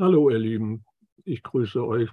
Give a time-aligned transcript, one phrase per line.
[0.00, 0.84] Hallo ihr Lieben,
[1.24, 2.08] ich grüße euch.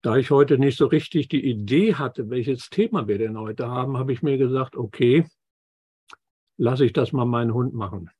[0.00, 3.98] Da ich heute nicht so richtig die Idee hatte, welches Thema wir denn heute haben,
[3.98, 5.28] habe ich mir gesagt, okay,
[6.56, 8.10] lasse ich das mal meinen Hund machen.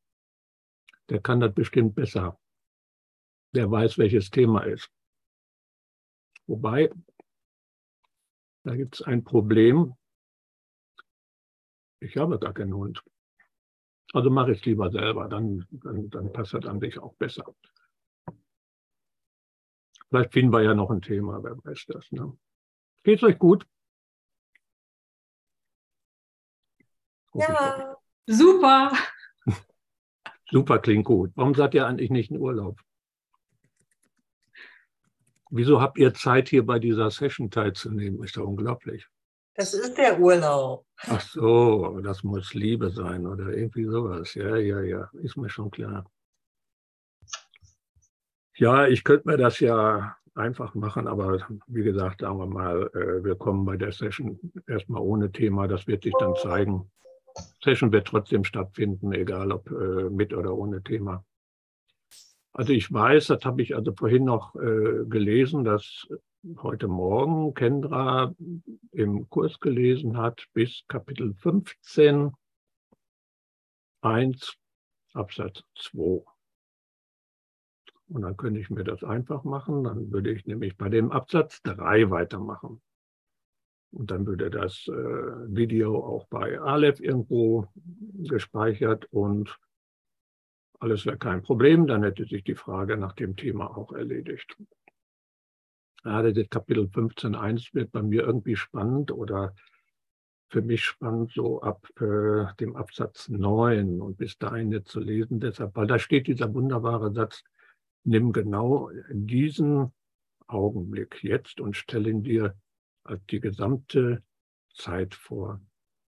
[1.08, 2.38] Der kann das bestimmt besser.
[3.54, 4.92] Der weiß, welches Thema ist.
[6.46, 6.92] Wobei,
[8.64, 9.94] da gibt es ein Problem.
[12.00, 13.02] Ich habe gar keinen Hund.
[14.14, 17.44] Also mache ich es lieber selber, dann, dann, dann passt das an sich auch besser.
[20.08, 22.10] Vielleicht finden wir ja noch ein Thema, wer weiß das.
[22.12, 22.32] Ne?
[23.02, 23.66] Geht's euch gut?
[27.34, 28.92] Ja, super.
[30.50, 31.30] Super klingt gut.
[31.34, 32.80] Warum seid ihr eigentlich nicht in Urlaub?
[35.50, 38.22] Wieso habt ihr Zeit, hier bei dieser Session teilzunehmen?
[38.22, 39.06] Ist doch unglaublich.
[39.58, 40.86] Das ist der Urlaub.
[41.08, 44.32] Ach so, das muss Liebe sein oder irgendwie sowas.
[44.34, 46.08] Ja, ja, ja, ist mir schon klar.
[48.54, 53.24] Ja, ich könnte mir das ja einfach machen, aber wie gesagt, sagen wir mal, äh,
[53.24, 56.88] wir kommen bei der Session erstmal ohne Thema, das wird sich dann zeigen.
[57.60, 61.24] Session wird trotzdem stattfinden, egal ob äh, mit oder ohne Thema.
[62.52, 66.06] Also ich weiß, das habe ich also vorhin noch äh, gelesen, dass
[66.58, 68.34] heute Morgen Kendra
[68.92, 72.32] im Kurs gelesen hat bis Kapitel 15,
[74.02, 74.54] 1,
[75.14, 76.24] Absatz 2.
[78.08, 79.84] Und dann könnte ich mir das einfach machen.
[79.84, 82.80] Dann würde ich nämlich bei dem Absatz 3 weitermachen.
[83.90, 89.58] Und dann würde das äh, Video auch bei Aleph irgendwo gespeichert und
[90.78, 91.86] alles wäre kein Problem.
[91.86, 94.56] Dann hätte sich die Frage nach dem Thema auch erledigt.
[96.02, 99.54] Gerade das Kapitel 15.1 wird bei mir irgendwie spannend oder
[100.50, 105.40] für mich spannend so ab äh, dem Absatz 9 und bis dahin jetzt zu lesen.
[105.40, 107.42] Deshalb, weil da steht dieser wunderbare Satz,
[108.04, 109.92] nimm genau diesen
[110.46, 112.56] Augenblick jetzt und stell ihn dir
[113.04, 114.22] als die gesamte
[114.74, 115.60] Zeit vor,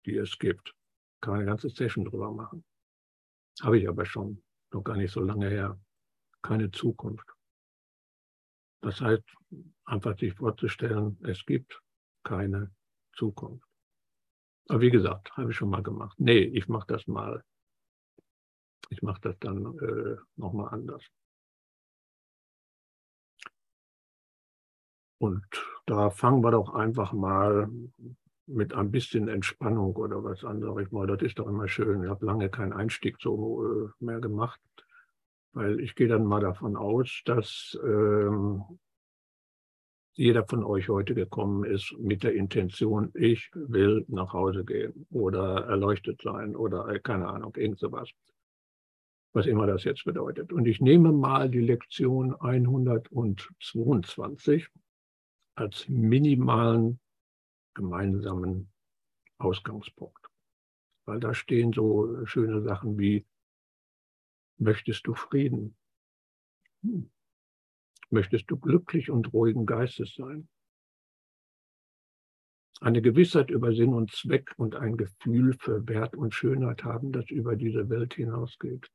[0.06, 0.74] die es gibt.
[1.20, 2.64] Kann man eine ganze Session drüber machen.
[3.60, 4.42] Habe ich aber schon,
[4.72, 5.78] noch gar nicht so lange her.
[6.40, 7.31] Keine Zukunft.
[8.82, 9.24] Das heißt,
[9.84, 11.80] einfach sich vorzustellen, es gibt
[12.24, 12.70] keine
[13.14, 13.66] Zukunft.
[14.68, 16.18] Aber wie gesagt, habe ich schon mal gemacht.
[16.18, 17.44] Nee, ich mache das mal.
[18.90, 21.02] Ich mache das dann äh, nochmal anders.
[25.18, 25.46] Und
[25.86, 27.70] da fangen wir doch einfach mal
[28.46, 31.06] mit ein bisschen Entspannung oder was anderes mal.
[31.06, 32.02] Das ist doch immer schön.
[32.02, 34.60] Ich habe lange keinen Einstieg so äh, mehr gemacht.
[35.52, 38.64] Weil ich gehe dann mal davon aus, dass ähm,
[40.14, 45.66] jeder von euch heute gekommen ist mit der Intention, ich will nach Hause gehen oder
[45.66, 48.08] erleuchtet sein oder äh, keine Ahnung, irgend sowas.
[49.34, 50.52] Was immer das jetzt bedeutet.
[50.52, 54.68] Und ich nehme mal die Lektion 122
[55.54, 57.00] als minimalen
[57.74, 58.70] gemeinsamen
[59.38, 60.26] Ausgangspunkt.
[61.06, 63.24] Weil da stehen so schöne Sachen wie
[64.62, 65.76] Möchtest du Frieden?
[66.82, 67.10] Hm.
[68.10, 70.48] Möchtest du glücklich und ruhigen Geistes sein?
[72.80, 77.28] Eine Gewissheit über Sinn und Zweck und ein Gefühl für Wert und Schönheit haben, das
[77.30, 78.88] über diese Welt hinausgeht.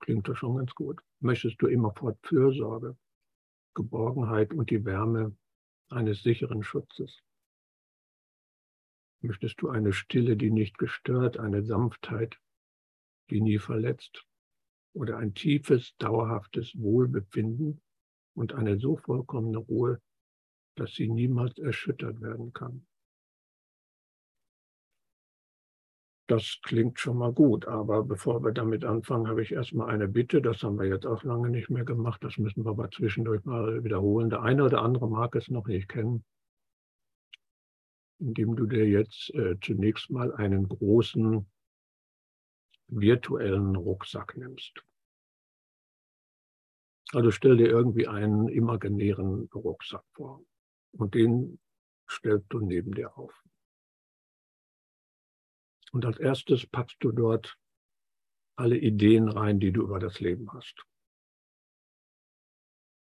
[0.00, 1.02] Klingt doch schon ganz gut.
[1.20, 2.96] Möchtest du immerfort Fürsorge,
[3.74, 5.36] Geborgenheit und die Wärme
[5.90, 7.22] eines sicheren Schutzes?
[9.20, 12.38] Möchtest du eine Stille, die nicht gestört, eine Sanftheit,
[13.30, 14.24] die nie verletzt,
[14.94, 17.80] oder ein tiefes, dauerhaftes Wohlbefinden
[18.34, 20.00] und eine so vollkommene Ruhe,
[20.76, 22.86] dass sie niemals erschüttert werden kann.
[26.28, 30.42] Das klingt schon mal gut, aber bevor wir damit anfangen, habe ich erstmal eine Bitte.
[30.42, 32.22] Das haben wir jetzt auch lange nicht mehr gemacht.
[32.22, 34.28] Das müssen wir aber zwischendurch mal wiederholen.
[34.28, 36.24] Der eine oder andere mag es noch nicht kennen,
[38.18, 41.46] indem du dir jetzt äh, zunächst mal einen großen
[42.88, 44.82] virtuellen Rucksack nimmst.
[47.12, 50.44] Also stell dir irgendwie einen imaginären Rucksack vor
[50.92, 51.58] und den
[52.10, 53.32] stellst du neben dir auf.
[55.92, 57.58] Und als erstes packst du dort
[58.56, 60.84] alle Ideen rein, die du über das Leben hast.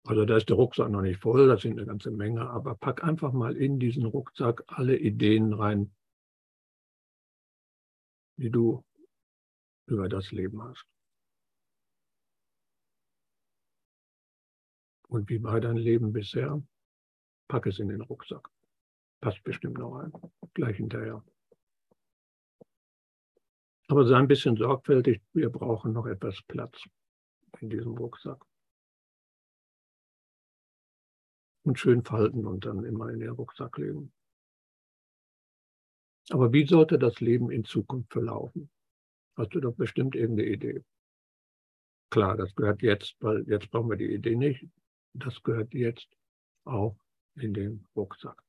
[0.05, 3.05] Also da ist der Rucksack noch nicht voll, das sind eine ganze Menge, aber pack
[3.05, 5.95] einfach mal in diesen Rucksack alle Ideen rein,
[8.37, 8.85] die du
[9.89, 10.87] über das Leben hast.
[15.09, 16.63] Und wie war dein Leben bisher?
[17.49, 18.49] Pack es in den Rucksack.
[19.21, 20.13] Passt bestimmt noch ein.
[20.53, 21.25] Gleich hinterher.
[23.89, 26.79] Aber sei ein bisschen sorgfältig, wir brauchen noch etwas Platz
[27.61, 28.45] in diesem Rucksack.
[31.65, 34.13] Und schön falten und dann immer in den Rucksack legen.
[36.31, 38.71] Aber wie sollte das Leben in Zukunft verlaufen?
[39.39, 40.85] Hast du doch bestimmt irgendeine Idee.
[42.11, 44.67] Klar, das gehört jetzt, weil jetzt brauchen wir die Idee nicht.
[45.15, 46.09] Das gehört jetzt
[46.65, 46.99] auch
[47.37, 48.43] in den Rucksack.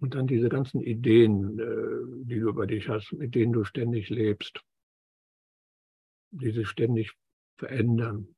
[0.00, 4.08] Und dann diese ganzen Ideen, äh, die du über dich hast, mit denen du ständig
[4.08, 4.64] lebst,
[6.30, 7.12] die sich ständig
[7.58, 8.34] verändern,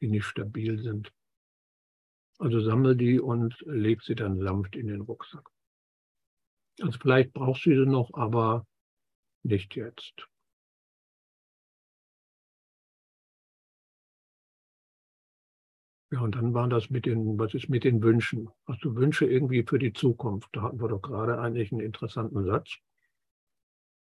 [0.00, 1.12] die nicht stabil sind.
[2.38, 5.50] Also sammle die und leg sie dann sanft in den Rucksack.
[6.80, 8.66] Also vielleicht brauchst du sie noch, aber
[9.44, 10.28] nicht jetzt.
[16.12, 18.48] Ja, und dann war das mit den, was ist mit den Wünschen?
[18.66, 20.48] Hast du Wünsche irgendwie für die Zukunft?
[20.52, 22.78] Da hatten wir doch gerade eigentlich einen interessanten Satz,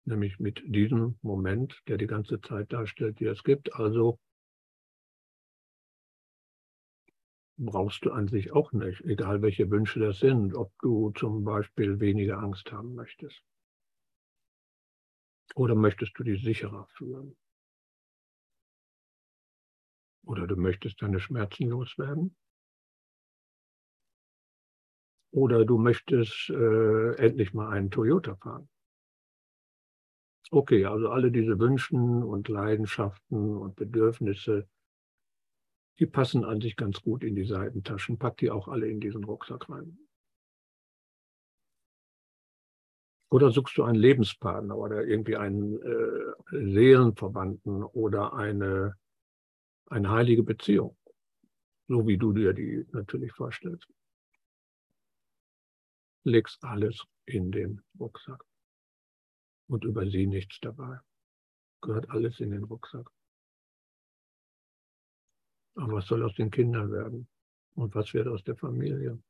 [0.06, 3.74] nämlich mit diesem Moment, der die ganze Zeit darstellt, die es gibt.
[3.76, 4.20] Also
[7.58, 12.00] brauchst du an sich auch nicht, egal welche Wünsche das sind, ob du zum Beispiel
[12.00, 13.44] weniger Angst haben möchtest.
[15.56, 17.36] Oder möchtest du dich sicherer fühlen?
[20.26, 22.36] Oder du möchtest deine Schmerzen loswerden.
[25.32, 28.70] Oder du möchtest äh, endlich mal einen Toyota fahren.
[30.52, 34.68] Okay, also alle diese Wünschen und Leidenschaften und Bedürfnisse,
[36.00, 38.18] die passen an sich ganz gut in die Seitentaschen.
[38.18, 39.98] Pack die auch alle in diesen Rucksack rein.
[43.30, 48.96] Oder suchst du einen Lebenspartner oder irgendwie einen äh, Seelenverwandten oder eine
[49.90, 50.98] eine heilige Beziehung,
[51.88, 53.88] so wie du dir die natürlich vorstellst.
[56.24, 58.44] Legst alles in den Rucksack
[59.68, 61.00] und übersieh nichts dabei.
[61.82, 63.10] Gehört alles in den Rucksack.
[65.78, 67.28] Aber was soll aus den Kindern werden?
[67.76, 69.22] Und was wird aus der Familie?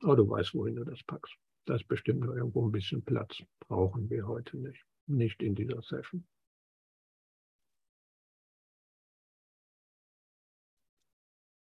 [0.00, 1.36] Aber du weißt, wohin du das packst.
[1.66, 3.42] Da ist bestimmt nur irgendwo ein bisschen Platz.
[3.60, 4.84] Brauchen wir heute nicht.
[5.06, 6.26] Nicht in dieser Session.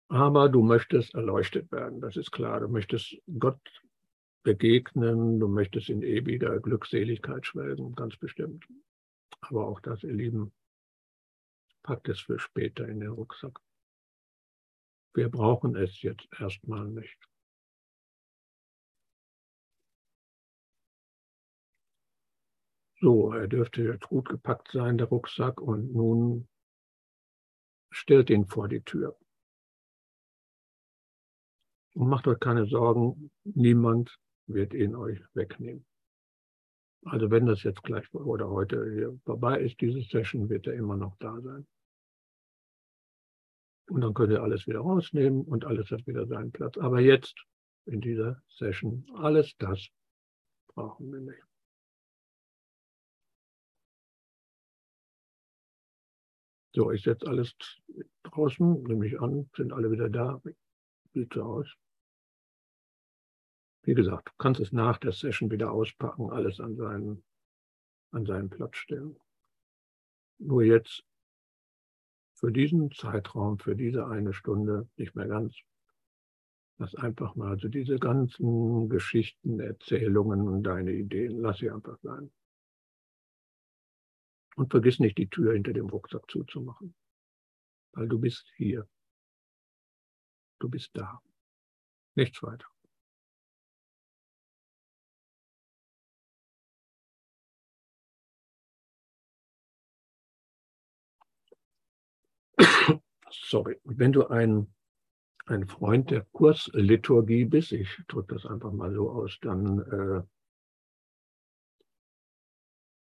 [0.09, 2.61] Aber du möchtest erleuchtet werden, das ist klar.
[2.61, 3.61] Du möchtest Gott
[4.43, 8.67] begegnen, du möchtest in ewiger Glückseligkeit schwelgen, ganz bestimmt.
[9.41, 10.53] Aber auch das, ihr Lieben,
[11.83, 13.61] packt es für später in den Rucksack.
[15.19, 17.19] Wir brauchen es jetzt erstmal nicht.
[23.01, 26.49] So, er dürfte jetzt gut gepackt sein, der Rucksack, und nun
[27.91, 29.19] stellt ihn vor die Tür.
[31.95, 35.85] Und macht euch keine Sorgen, niemand wird ihn euch wegnehmen.
[37.03, 40.97] Also wenn das jetzt gleich oder heute hier vorbei ist, diese Session, wird er immer
[40.97, 41.67] noch da sein.
[43.89, 46.77] Und dann könnt ihr alles wieder rausnehmen und alles hat wieder seinen Platz.
[46.77, 47.35] Aber jetzt
[47.87, 49.89] in dieser Session, alles das
[50.75, 51.43] brauchen wir nicht.
[56.75, 57.57] So, ich setze alles
[58.25, 60.41] draußen, nehme ich an, sind alle wieder da.
[61.15, 61.75] Sieht so aus.
[63.83, 67.25] Wie gesagt, du kannst es nach der Session wieder auspacken, alles an seinen,
[68.13, 69.19] an seinen Platz stellen.
[70.39, 71.05] Nur jetzt
[72.39, 75.57] für diesen Zeitraum, für diese eine Stunde, nicht mehr ganz,
[76.79, 82.31] lass einfach mal, also diese ganzen Geschichten, Erzählungen und deine Ideen, lass sie einfach sein.
[84.55, 86.95] Und vergiss nicht, die Tür hinter dem Rucksack zuzumachen,
[87.93, 88.89] weil du bist hier.
[90.61, 91.21] Du bist da.
[92.15, 92.67] Nichts weiter.
[103.45, 104.73] Sorry, wenn du ein,
[105.47, 110.23] ein Freund der Kursliturgie bist, ich drücke das einfach mal so aus, dann äh,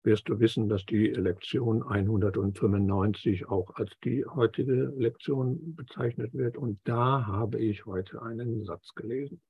[0.03, 6.57] wirst du wissen, dass die Lektion 195 auch als die heutige Lektion bezeichnet wird.
[6.57, 9.41] Und da habe ich heute einen Satz gelesen.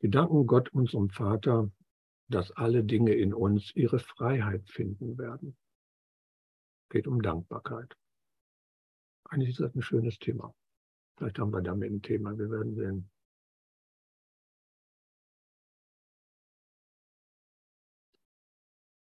[0.00, 1.70] Wir danken Gott, unserem Vater,
[2.28, 5.56] dass alle Dinge in uns ihre Freiheit finden werden.
[6.90, 7.96] Geht um Dankbarkeit.
[9.24, 10.52] Eigentlich ist das ein schönes Thema.
[11.16, 13.10] Vielleicht haben wir damit ein Thema, wir werden sehen.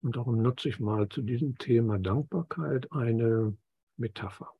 [0.02, 3.56] Und darum nutze ich mal zu diesem Thema Dankbarkeit eine
[3.96, 4.52] Metapher.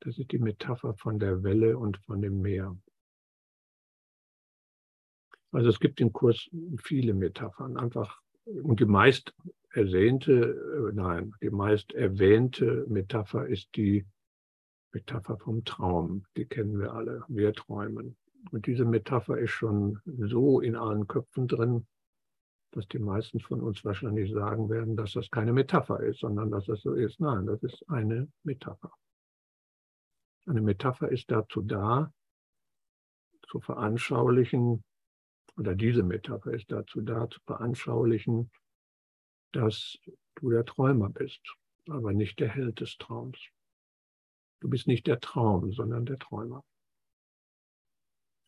[0.00, 2.76] Das ist die Metapher von der Welle und von dem Meer.
[5.52, 6.50] Also es gibt im Kurs
[6.82, 9.32] viele Metaphern, einfach und die meist
[9.74, 14.06] ersehnte, äh, nein, die meist erwähnte Metapher ist die
[14.92, 16.24] Metapher vom Traum.
[16.36, 17.24] Die kennen wir alle.
[17.28, 18.16] Wir träumen.
[18.50, 21.86] Und diese Metapher ist schon so in allen Köpfen drin,
[22.70, 26.66] dass die meisten von uns wahrscheinlich sagen werden, dass das keine Metapher ist, sondern dass
[26.66, 27.20] das so ist.
[27.20, 28.92] Nein, das ist eine Metapher.
[30.46, 32.12] Eine Metapher ist dazu da,
[33.48, 34.84] zu veranschaulichen,
[35.56, 38.50] oder diese Metapher ist dazu da, zu veranschaulichen,
[39.54, 39.98] dass
[40.36, 41.40] du der Träumer bist,
[41.88, 43.38] aber nicht der Held des Traums.
[44.60, 46.64] Du bist nicht der Traum, sondern der Träumer.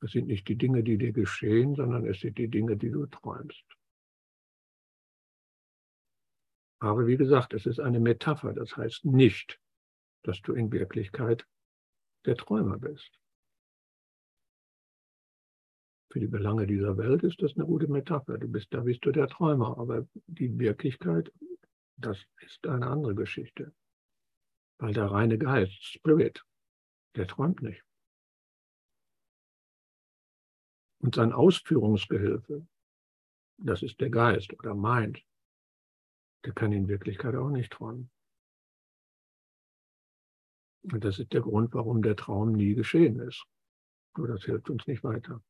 [0.03, 3.07] Es sind nicht die Dinge, die dir geschehen, sondern es sind die Dinge, die du
[3.07, 3.65] träumst.
[6.81, 8.53] Aber wie gesagt, es ist eine Metapher.
[8.53, 9.61] Das heißt nicht,
[10.23, 11.47] dass du in Wirklichkeit
[12.27, 13.19] der Träumer bist.
[16.17, 18.39] Für die Belange dieser Welt ist das eine gute Metapher.
[18.39, 19.77] Du bist, da bist du der Träumer.
[19.77, 21.31] Aber die Wirklichkeit,
[21.99, 23.75] das ist eine andere Geschichte.
[24.79, 26.43] Weil der reine Geist, Spirit,
[27.17, 27.85] der träumt nicht.
[31.01, 32.67] Und sein Ausführungsgehilfe,
[33.59, 35.23] das ist der Geist oder meint,
[36.47, 38.11] der kann in Wirklichkeit auch nicht träumen.
[40.91, 43.45] Und das ist der Grund, warum der Traum nie geschehen ist.
[44.17, 45.43] Nur das hilft uns nicht weiter.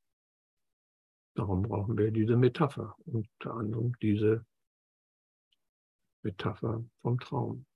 [1.37, 4.45] Darum brauchen wir diese Metapher, unter anderem diese
[6.23, 7.67] Metapher vom Traum.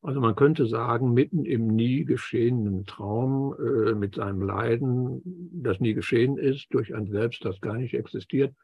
[0.00, 5.20] Also man könnte sagen, mitten im nie geschehenen Traum äh, mit seinem Leiden,
[5.52, 8.54] das nie geschehen ist, durch ein Selbst, das gar nicht existiert,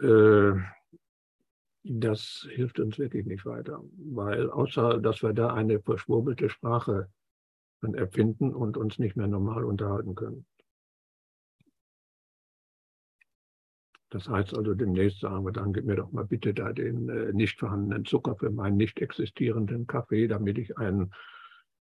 [0.00, 0.52] äh,
[1.82, 7.10] das hilft uns wirklich nicht weiter, weil außer dass wir da eine verschwurbelte Sprache
[7.80, 10.46] dann erfinden und uns nicht mehr normal unterhalten können.
[14.10, 17.32] Das heißt also, demnächst sagen wir dann, gib mir doch mal bitte da den äh,
[17.32, 21.12] nicht vorhandenen Zucker für meinen nicht existierenden Kaffee, damit ich einen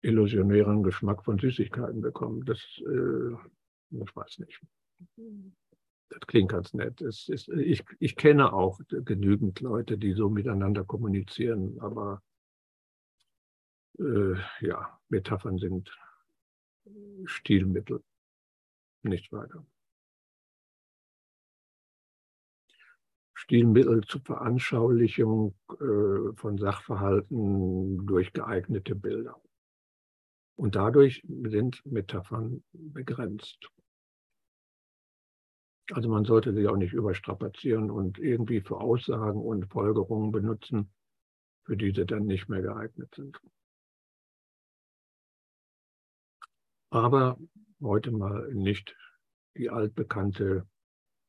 [0.04, 2.46] illusionären Geschmack von Süßigkeiten bekomme.
[2.46, 3.34] Das, äh,
[3.90, 4.62] ich weiß nicht
[6.12, 7.02] das klingt ganz nett.
[7.02, 12.22] Ist, ich, ich kenne auch genügend Leute, die so miteinander kommunizieren, aber
[14.00, 15.92] äh, ja, Metaphern sind
[17.26, 18.04] Stilmittel,
[19.04, 19.66] nicht weiter.
[23.34, 29.42] Stilmittel zur Veranschaulichung äh, von Sachverhalten durch geeignete Bilder.
[30.56, 33.68] Und dadurch sind Metaphern begrenzt.
[35.92, 40.94] Also man sollte sie auch nicht überstrapazieren und irgendwie für Aussagen und Folgerungen benutzen,
[41.64, 43.42] für die sie dann nicht mehr geeignet sind.
[46.92, 47.40] Aber
[47.82, 48.96] heute mal nicht
[49.58, 50.68] die altbekannte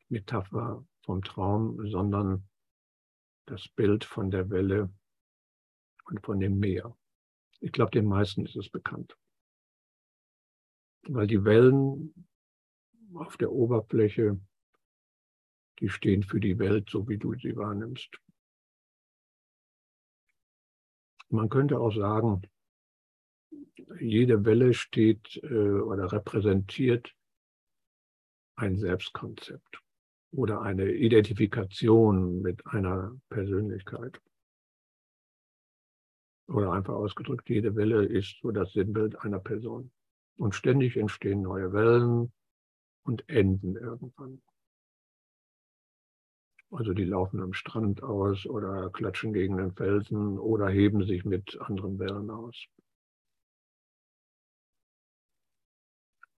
[0.09, 2.49] Metapher vom Traum, sondern
[3.47, 4.92] das Bild von der Welle
[6.04, 6.97] und von dem Meer.
[7.61, 9.16] Ich glaube, den meisten ist es bekannt.
[11.09, 12.26] Weil die Wellen
[13.14, 14.40] auf der Oberfläche
[15.83, 18.21] die stehen für die Welt, so wie du sie wahrnimmst.
[21.28, 22.42] Man könnte auch sagen,
[24.00, 27.14] jede Welle steht äh, oder repräsentiert
[28.56, 29.80] ein Selbstkonzept
[30.32, 34.20] oder eine Identifikation mit einer Persönlichkeit.
[36.49, 39.90] Oder einfach ausgedrückt, jede Welle ist so das Sinnbild einer Person.
[40.37, 42.32] Und ständig entstehen neue Wellen
[43.04, 44.42] und enden irgendwann.
[46.70, 51.61] Also die laufen am Strand aus oder klatschen gegen den Felsen oder heben sich mit
[51.61, 52.66] anderen Wellen aus.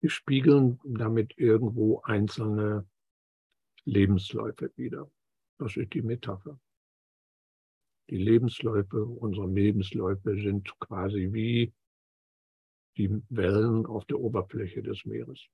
[0.08, 2.86] Spiegeln damit irgendwo einzelne
[3.84, 5.10] Lebensläufe wieder.
[5.58, 6.58] Das ist die Metapher.
[8.10, 11.72] Die Lebensläufe, unsere Lebensläufe sind quasi wie
[12.96, 15.48] die Wellen auf der Oberfläche des Meeres.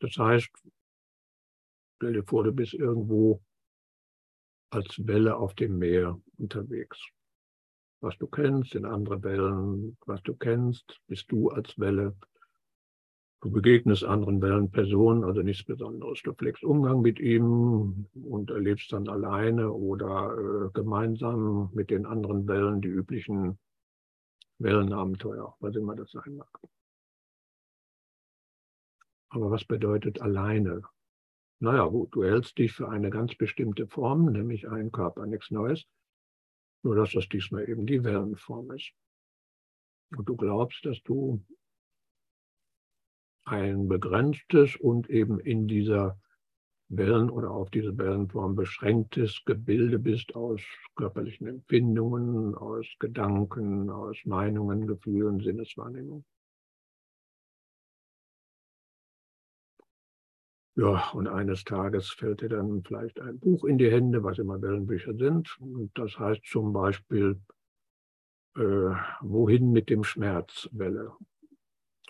[0.00, 0.50] Das heißt,
[1.98, 3.42] Stell dir vor, du bist irgendwo
[4.70, 6.96] als Welle auf dem Meer unterwegs.
[8.00, 9.96] Was du kennst, sind andere Wellen.
[10.06, 12.14] Was du kennst, bist du als Welle.
[13.40, 16.20] Du begegnest anderen Wellen, Personen, also nichts Besonderes.
[16.22, 22.48] Du pflegst Umgang mit ihm und erlebst dann alleine oder äh, gemeinsam mit den anderen
[22.48, 23.58] Wellen die üblichen
[24.58, 26.48] Wellenabenteuer, was immer das sein mag.
[29.28, 30.82] Aber was bedeutet alleine?
[31.60, 35.86] Naja, gut, du hältst dich für eine ganz bestimmte Form, nämlich einen Körper, nichts Neues.
[36.82, 38.92] Nur, dass das diesmal eben die Wellenform ist.
[40.16, 41.44] Und du glaubst, dass du
[43.44, 46.18] ein begrenztes und eben in dieser
[46.88, 50.62] Wellen- oder auf diese Wellenform beschränktes Gebilde bist aus
[50.96, 56.24] körperlichen Empfindungen, aus Gedanken, aus Meinungen, Gefühlen, Sinneswahrnehmung.
[60.78, 64.62] Ja, und eines Tages fällt dir dann vielleicht ein Buch in die Hände, was immer
[64.62, 65.58] Wellenbücher sind.
[65.58, 67.40] Und das heißt zum Beispiel,
[68.54, 68.60] äh,
[69.20, 71.10] wohin mit dem Schmerzwelle.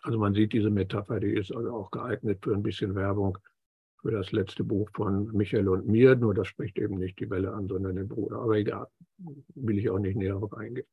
[0.02, 3.38] Also man sieht diese Metapher, die ist also auch geeignet für ein bisschen Werbung
[4.02, 7.54] für das letzte Buch von Michael und mir, nur das spricht eben nicht die Welle
[7.54, 8.40] an, sondern den Bruder.
[8.40, 8.86] Aber egal,
[9.54, 10.86] will ich auch nicht näher darauf eingehen.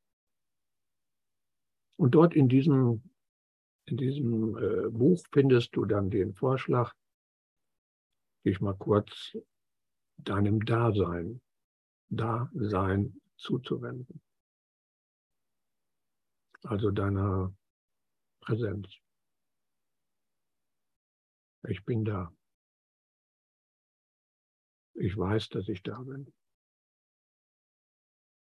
[1.98, 3.04] Und dort in diesem,
[3.86, 6.94] in diesem äh, Buch findest du dann den Vorschlag,
[8.46, 9.36] dich mal kurz
[10.18, 11.42] deinem Dasein,
[12.10, 14.22] Dasein zuzuwenden.
[16.64, 17.54] Also deiner
[18.40, 18.88] Präsenz.
[21.68, 22.32] Ich bin da.
[24.94, 26.34] Ich weiß, dass ich da bin.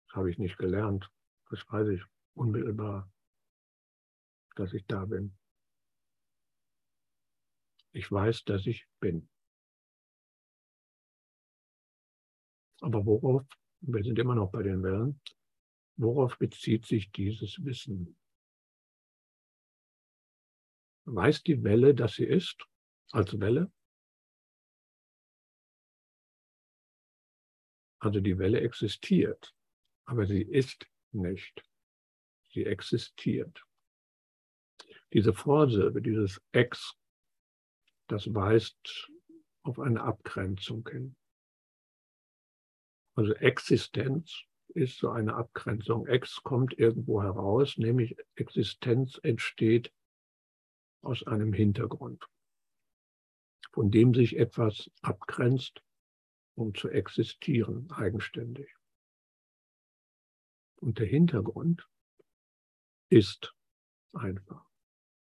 [0.06, 1.10] Das habe ich nicht gelernt.
[1.50, 2.02] Das weiß ich
[2.34, 3.10] unmittelbar,
[4.56, 5.36] dass ich da bin.
[7.92, 9.28] Ich weiß, dass ich bin.
[12.80, 13.44] Aber worauf,
[13.80, 15.20] wir sind immer noch bei den Wellen,
[15.96, 18.16] worauf bezieht sich dieses Wissen?
[21.04, 22.66] Weiß die Welle, dass sie ist,
[23.12, 23.72] als Welle?
[28.00, 29.54] Also die Welle existiert,
[30.04, 31.64] aber sie ist nicht.
[32.50, 33.64] Sie existiert.
[35.12, 36.94] Diese Vorsilbe, dieses Ex,
[38.06, 39.10] das weist
[39.62, 41.16] auf eine Abgrenzung hin.
[43.18, 46.06] Also Existenz ist so eine Abgrenzung.
[46.06, 49.92] Ex kommt irgendwo heraus, nämlich Existenz entsteht
[51.02, 52.24] aus einem Hintergrund,
[53.72, 55.82] von dem sich etwas abgrenzt
[56.54, 58.72] um zu existieren eigenständig.
[60.76, 61.88] Und der Hintergrund
[63.10, 63.52] ist
[64.12, 64.64] einfach.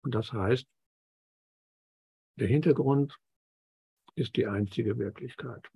[0.04, 0.68] Und das heißt,
[2.36, 3.20] der Hintergrund
[4.14, 5.68] ist die einzige Wirklichkeit,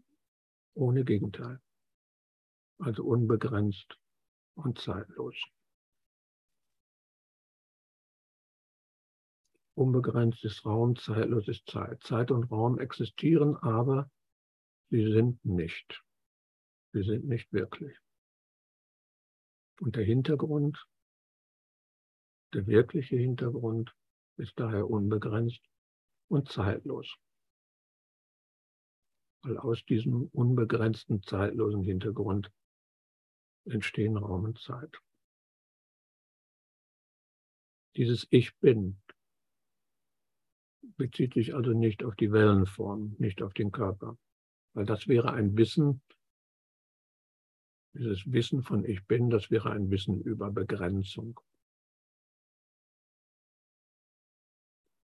[0.75, 1.60] ohne Gegenteil,
[2.82, 3.98] also unbegrenzt
[4.56, 5.36] und zeitlos.
[9.74, 12.04] Unbegrenzt ist Raum, zeitlos ist Zeit.
[12.04, 14.10] Zeit und Raum existieren aber
[14.91, 16.04] Sie sind nicht.
[16.91, 17.98] Sie sind nicht wirklich.
[19.80, 20.86] Und der Hintergrund,
[22.54, 23.96] der wirkliche Hintergrund,
[24.38, 25.62] ist daher unbegrenzt
[26.28, 27.15] und zeitlos.
[29.44, 32.52] Weil aus diesem unbegrenzten, zeitlosen Hintergrund
[33.65, 35.02] entstehen Raum und Zeit.
[37.95, 39.02] Dieses Ich bin
[40.97, 44.17] bezieht sich also nicht auf die Wellenform, nicht auf den Körper.
[44.74, 46.02] Weil das wäre ein Wissen,
[47.93, 51.39] dieses Wissen von Ich bin, das wäre ein Wissen über Begrenzung.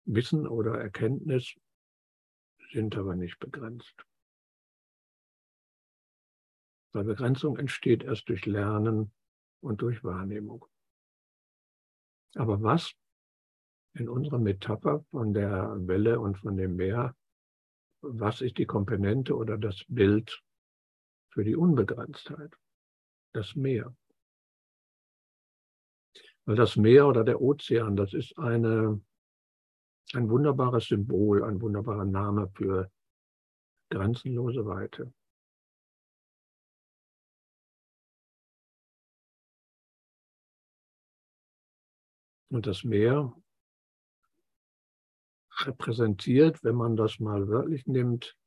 [0.05, 1.55] Wissen oder Erkenntnis
[2.71, 4.05] sind aber nicht begrenzt.
[6.95, 9.11] Weil Begrenzung entsteht erst durch Lernen
[9.61, 10.65] und durch Wahrnehmung.
[12.35, 12.93] Aber was
[13.95, 17.13] in unserer Metapher von der Welle und von dem Meer
[18.01, 20.41] was ist die Komponente oder das Bild
[21.29, 22.53] für die Unbegrenztheit?
[23.33, 23.95] Das Meer.
[26.45, 29.01] Weil das Meer oder der Ozean, das ist eine,
[30.13, 32.89] ein wunderbares Symbol, ein wunderbarer Name für
[33.89, 35.11] grenzenlose Weite.
[42.55, 43.35] Und das Meer
[45.57, 48.37] repräsentiert, wenn man das mal wörtlich nimmt,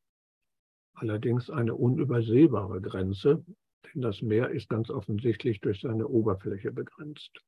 [0.94, 3.44] allerdings eine unübersehbare Grenze,
[3.84, 7.44] denn das Meer ist ganz offensichtlich durch seine Oberfläche begrenzt.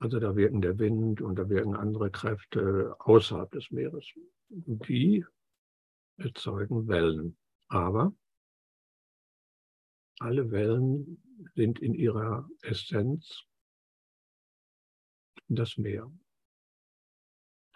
[0.00, 4.04] Also da wirken der Wind und da wirken andere Kräfte außerhalb des Meeres.
[4.48, 5.24] Die
[6.16, 7.38] erzeugen Wellen.
[7.68, 8.12] Aber
[10.18, 11.22] alle Wellen
[11.54, 13.44] sind in ihrer Essenz
[15.48, 16.10] das Meer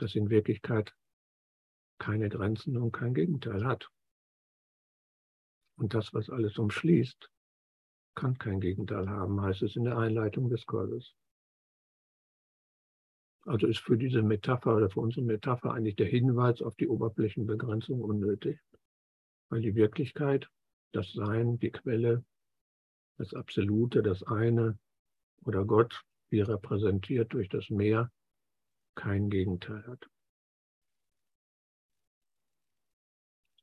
[0.02, 0.94] das in Wirklichkeit
[1.98, 3.88] keine Grenzen und kein Gegenteil hat.
[5.76, 7.30] Und das, was alles umschließt,
[8.14, 11.14] kann kein Gegenteil haben, heißt es in der Einleitung des Kurses.
[13.44, 18.00] Also ist für diese Metapher oder für unsere Metapher eigentlich der Hinweis auf die Oberflächenbegrenzung
[18.00, 18.60] unnötig,
[19.48, 20.48] weil die Wirklichkeit,
[20.92, 22.24] das Sein, die Quelle,
[23.18, 24.78] das Absolute, das eine
[25.44, 28.10] oder Gott, wie repräsentiert durch das Meer,
[28.94, 30.08] kein Gegenteil hat.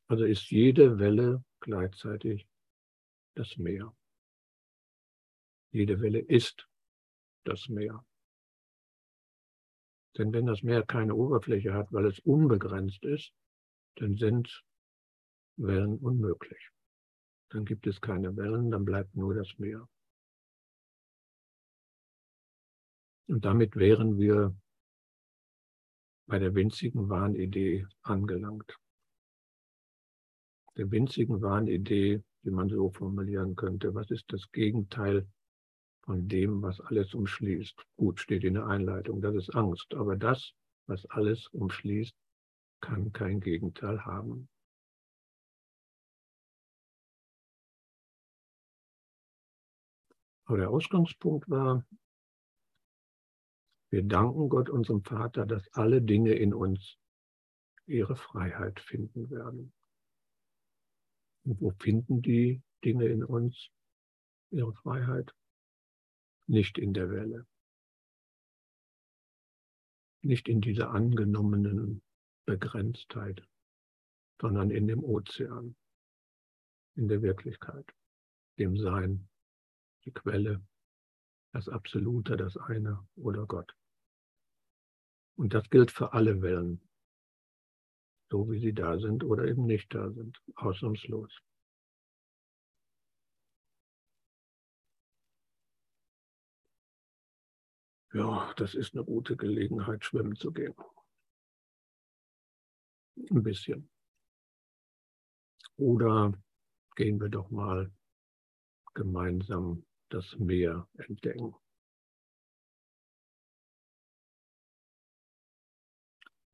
[0.08, 2.48] Also ist jede Welle gleichzeitig
[3.36, 3.96] das Meer.
[5.72, 6.68] Jede Welle ist
[7.44, 8.04] das Meer.
[10.18, 13.34] Denn wenn das Meer keine Oberfläche hat, weil es unbegrenzt ist,
[13.96, 14.64] dann sind
[15.58, 16.72] Wellen unmöglich.
[17.50, 19.88] Dann gibt es keine Wellen, dann bleibt nur das Meer.
[23.28, 24.56] Und damit wären wir
[26.28, 28.78] bei der winzigen Wahnidee angelangt.
[30.78, 33.94] Der winzigen Wahnidee, die man so formulieren könnte.
[33.94, 35.28] Was ist das Gegenteil
[36.04, 37.84] von dem, was alles umschließt?
[37.98, 39.94] Gut, steht in der Einleitung, das ist Angst.
[39.94, 40.54] Aber das,
[40.88, 42.16] was alles umschließt,
[42.82, 44.48] kann kein Gegenteil haben.
[50.50, 51.86] Aber der Ausgangspunkt war,
[53.92, 56.98] wir danken Gott, unserem Vater, dass alle Dinge in uns
[57.86, 59.72] ihre Freiheit finden werden.
[61.44, 63.70] Und wo finden die Dinge in uns
[64.50, 65.36] ihre Freiheit?
[66.48, 67.46] Nicht in der Welle.
[70.24, 72.02] Nicht in dieser angenommenen
[72.48, 73.48] Begrenztheit,
[74.42, 75.76] sondern in dem Ozean,
[76.96, 77.86] in der Wirklichkeit,
[78.58, 79.30] dem Sein,
[80.06, 80.62] die Quelle,
[81.54, 83.76] das Absolute, das eine oder Gott.
[85.36, 86.82] Und das gilt für alle Wellen,
[88.30, 91.32] so wie sie da sind oder eben nicht da sind, ausnahmslos.
[98.12, 100.74] Ja, das ist eine gute Gelegenheit, schwimmen zu gehen.
[103.30, 103.90] Ein bisschen.
[105.78, 106.34] Oder
[106.96, 107.92] gehen wir doch mal
[108.94, 111.56] gemeinsam das Meer entdecken.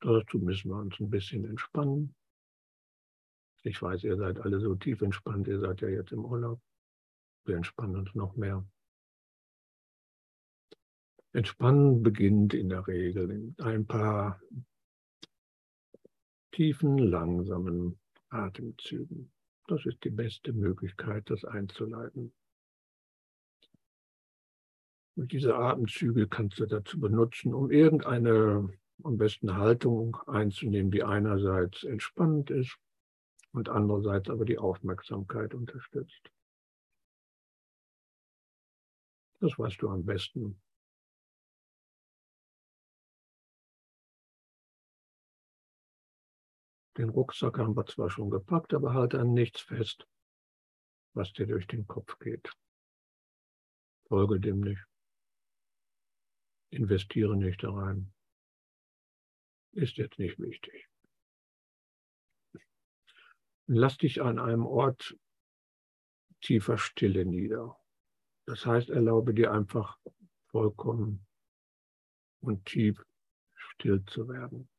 [0.01, 2.13] Dazu müssen wir uns ein bisschen entspannen.
[3.63, 6.61] Ich weiß, ihr seid alle so tief entspannt, ihr seid ja jetzt im Urlaub.
[7.45, 8.63] Wir entspannen uns noch mehr.
[11.33, 14.39] Entspannen beginnt in der Regel in ein paar
[16.51, 19.31] tiefen, langsamen Atemzügen.
[19.67, 22.31] Das ist die beste Möglichkeit, das einzuleiten.
[25.15, 28.69] Und diese Atemzüge kannst du dazu benutzen, um irgendeine
[29.03, 32.77] am besten Haltung einzunehmen, die einerseits entspannend ist
[33.51, 36.31] und andererseits aber die Aufmerksamkeit unterstützt.
[39.39, 40.61] Das weißt du am besten.
[46.97, 50.07] Den Rucksack haben wir zwar schon gepackt, aber halt an nichts fest,
[51.13, 52.49] was dir durch den Kopf geht.
[54.07, 54.85] Folge dem nicht.
[56.71, 58.11] Investiere nicht da rein
[59.75, 60.89] ist jetzt nicht wichtig.
[63.67, 65.17] Lass dich an einem Ort
[66.41, 67.77] tiefer Stille nieder.
[68.45, 69.97] Das heißt, erlaube dir einfach
[70.51, 71.25] vollkommen
[72.41, 73.03] und tief
[73.55, 74.69] still zu werden.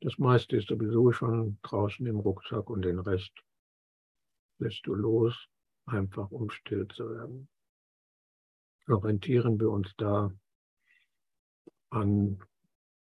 [0.00, 3.32] Das meiste ist sowieso schon draußen im Rucksack und den Rest
[4.58, 5.48] lässt du los,
[5.84, 7.48] einfach um still zu werden.
[8.88, 10.30] Orientieren wir uns da
[11.90, 12.40] an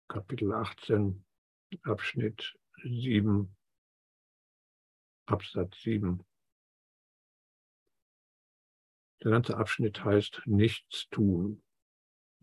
[0.08, 1.24] Kapitel 18,
[1.84, 3.56] Abschnitt 7,
[5.28, 6.26] Absatz 7.
[9.22, 11.62] Der ganze Abschnitt heißt nichts tun.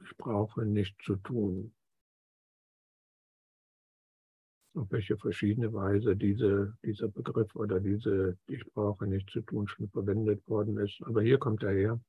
[0.05, 1.75] Ich brauche nichts zu tun.
[4.75, 9.89] Auf welche verschiedene Weise diese, dieser Begriff oder diese Ich brauche nichts zu tun schon
[9.89, 11.03] verwendet worden ist.
[11.03, 12.01] Aber hier kommt er her.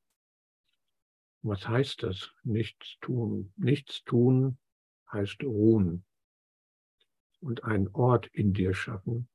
[1.43, 2.31] Was heißt das?
[2.43, 3.53] Nichts tun.
[3.57, 4.57] Nichts tun
[5.11, 6.05] heißt ruhen
[7.39, 9.29] und einen Ort in dir schaffen,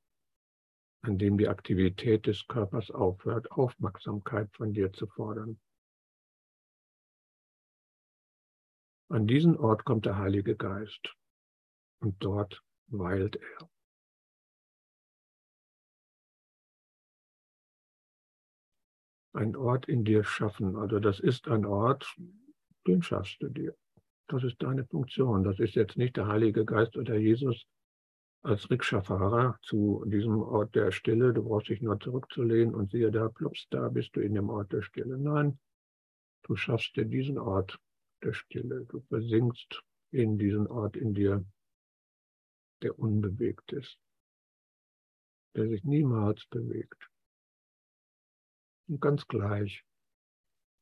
[1.01, 5.59] an dem die Aktivität des Körpers aufhört, Aufmerksamkeit von dir zu fordern.
[9.09, 11.15] An diesen Ort kommt der Heilige Geist
[11.99, 13.69] und dort weilt er.
[19.33, 20.75] Ein Ort in dir schaffen.
[20.75, 22.15] Also das ist ein Ort,
[22.87, 23.75] den schaffst du dir.
[24.27, 25.43] Das ist deine Funktion.
[25.43, 27.65] Das ist jetzt nicht der Heilige Geist oder Jesus
[28.43, 31.33] als Rikscha-Fahrer zu diesem Ort der Stille.
[31.33, 34.71] Du brauchst dich nur zurückzulehnen und siehe da, plups, da bist du in dem Ort
[34.73, 35.17] der Stille.
[35.17, 35.59] Nein,
[36.43, 37.79] du schaffst dir diesen Ort
[38.21, 38.85] der Stille.
[38.89, 41.45] Du versinkst in diesen Ort in dir,
[42.81, 43.97] der unbewegt ist,
[45.55, 47.12] der sich niemals bewegt.
[48.93, 49.83] Und ganz gleich,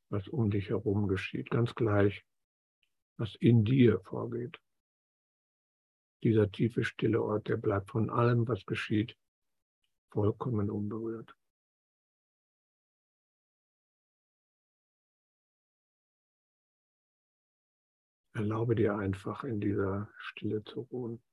[0.09, 2.25] was um dich herum geschieht, ganz gleich,
[3.17, 4.59] was in dir vorgeht.
[6.21, 9.17] Dieser tiefe, stille Ort, der bleibt von allem, was geschieht,
[10.11, 11.33] vollkommen unberührt.
[18.33, 21.23] Erlaube dir einfach in dieser Stille zu ruhen.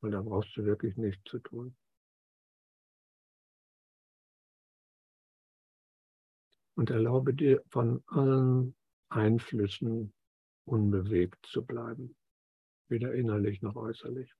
[0.00, 1.76] Weil da brauchst du wirklich nichts zu tun.
[6.76, 8.76] Und erlaube dir von allen
[9.08, 10.12] Einflüssen
[10.66, 12.14] unbewegt zu bleiben,
[12.88, 14.30] weder innerlich noch äußerlich.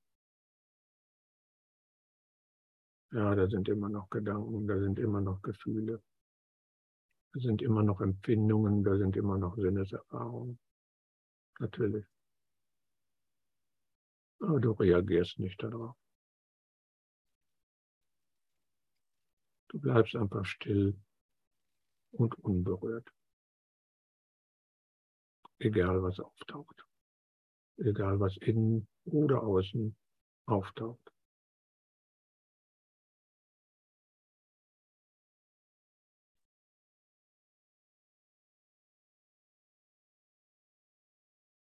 [3.12, 6.03] Ja, da sind immer noch Gedanken, da sind immer noch Gefühle,
[7.33, 10.59] da sind immer noch Empfindungen, da sind immer noch Sinneserfahrungen.
[11.59, 12.05] Natürlich.
[14.40, 15.96] Aber du reagierst nicht darauf.
[19.68, 20.94] Du bleibst einfach still
[22.16, 23.09] und unberührt.
[25.59, 26.85] Egal was auftaucht.
[27.79, 29.96] Egal was innen oder außen
[30.46, 31.12] auftaucht.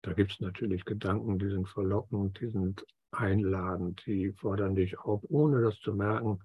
[0.01, 5.23] Da gibt es natürlich Gedanken, die sind verlockend, die sind einladend, die fordern dich auf,
[5.29, 6.39] ohne das zu merken,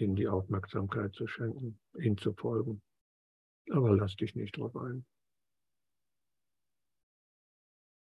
[0.00, 2.82] ihnen die Aufmerksamkeit zu schenken, ihnen zu folgen.
[3.70, 5.06] Aber lass dich nicht drauf ein.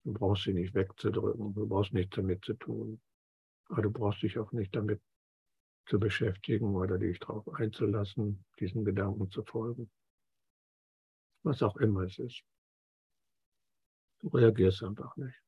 [0.03, 3.01] Du brauchst sie nicht wegzudrücken, du brauchst nichts damit zu tun.
[3.65, 5.01] Aber du brauchst dich auch nicht damit
[5.85, 9.91] zu beschäftigen oder dich darauf einzulassen, diesen Gedanken zu folgen.
[11.43, 12.43] Was auch immer es ist.
[14.19, 15.41] Du reagierst einfach nicht.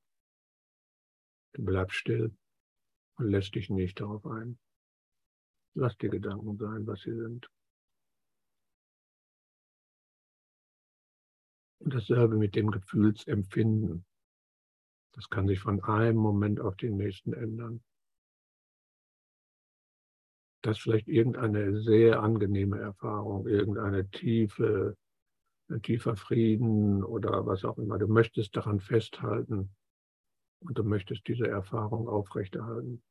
[1.53, 2.35] Du bleibst still
[3.17, 4.57] und lässt dich nicht darauf ein.
[5.75, 7.49] Lass die Gedanken sein, was sie sind.
[11.79, 14.05] Und dasselbe mit dem Gefühlsempfinden.
[15.13, 17.83] Das kann sich von einem Moment auf den nächsten ändern.
[20.61, 24.95] Das ist vielleicht irgendeine sehr angenehme Erfahrung, irgendeine tiefe
[25.69, 27.97] ein tiefer Frieden oder was auch immer.
[27.97, 29.75] Du möchtest daran festhalten
[30.61, 33.01] und du möchtest diese Erfahrung aufrechterhalten.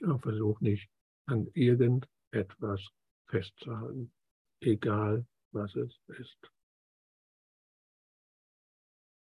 [0.00, 0.90] Ja, versuch nicht
[1.26, 2.88] an irgendetwas
[3.26, 4.12] festzuhalten,
[4.60, 6.50] egal was es ist.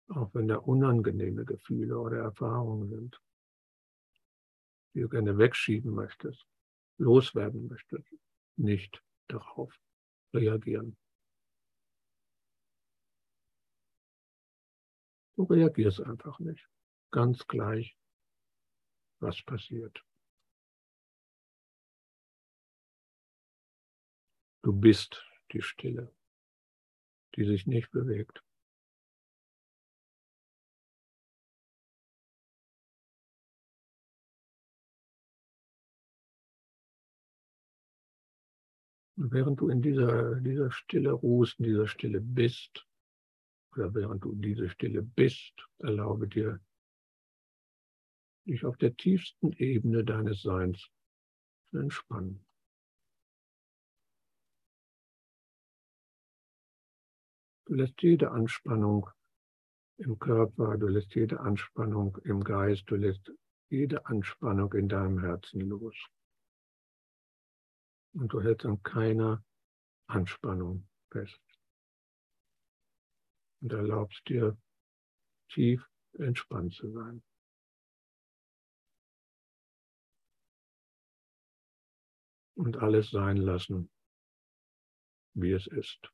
[0.09, 3.21] Auch wenn da unangenehme Gefühle oder Erfahrungen sind,
[4.95, 6.47] die du gerne wegschieben möchtest,
[6.99, 8.09] loswerden möchtest,
[8.57, 9.73] nicht darauf
[10.33, 10.97] reagieren.
[15.37, 16.69] Du reagierst einfach nicht.
[17.13, 17.97] Ganz gleich,
[19.21, 20.05] was passiert.
[24.69, 26.15] Du bist die Stille,
[27.35, 28.45] die sich nicht bewegt.
[39.17, 42.87] Und während du in dieser, dieser Stille ruhst, in dieser Stille bist,
[43.75, 46.61] oder während du diese Stille bist, erlaube dir,
[48.45, 50.91] dich auf der tiefsten Ebene deines Seins
[51.71, 52.45] zu entspannen.
[57.69, 59.11] Du lässt jede Anspannung
[59.99, 63.31] im Körper, du lässt jede Anspannung im Geist, du lässt
[63.69, 65.95] jede Anspannung in deinem Herzen los.
[68.15, 69.45] Und du hältst an keiner
[70.07, 71.43] Anspannung fest
[73.61, 74.57] und erlaubst dir
[75.51, 77.23] tief entspannt zu sein.
[82.55, 83.91] Und alles sein lassen,
[85.35, 86.11] wie es ist.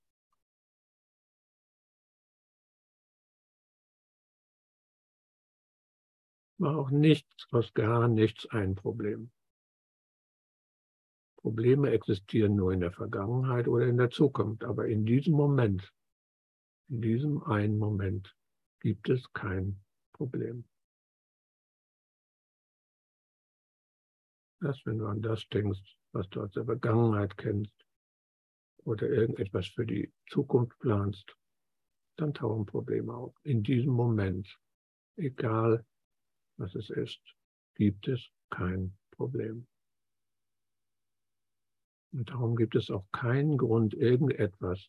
[6.58, 9.30] War auch nichts aus gar nichts ein Problem.
[11.36, 15.92] Probleme existieren nur in der Vergangenheit oder in der Zukunft, aber in diesem Moment
[16.88, 18.36] in diesem einen Moment
[18.80, 19.80] gibt es kein
[20.12, 20.64] Problem.
[24.62, 27.74] Erst wenn du an das denkst, was du aus der Vergangenheit kennst
[28.84, 31.36] oder irgendetwas für die Zukunft planst,
[32.16, 33.34] dann tauchen Probleme auf.
[33.42, 34.58] In diesem Moment,
[35.16, 35.84] egal
[36.56, 37.20] was es ist,
[37.74, 39.66] gibt es kein Problem.
[42.12, 44.88] Und darum gibt es auch keinen Grund, irgendetwas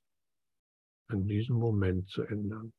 [1.07, 2.73] an diesem Moment zu ändern.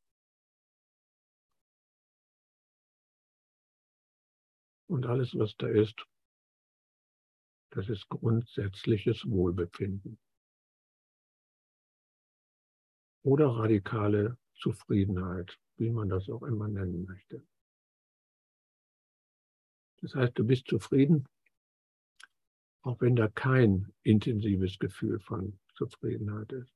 [4.87, 6.05] Und alles, was da ist,
[7.71, 10.17] das ist grundsätzliches Wohlbefinden.
[13.27, 17.45] oder radikale Zufriedenheit, wie man das auch immer nennen möchte.
[20.01, 21.27] Das heißt, du bist zufrieden,
[22.81, 26.73] auch wenn da kein intensives Gefühl von Zufriedenheit ist.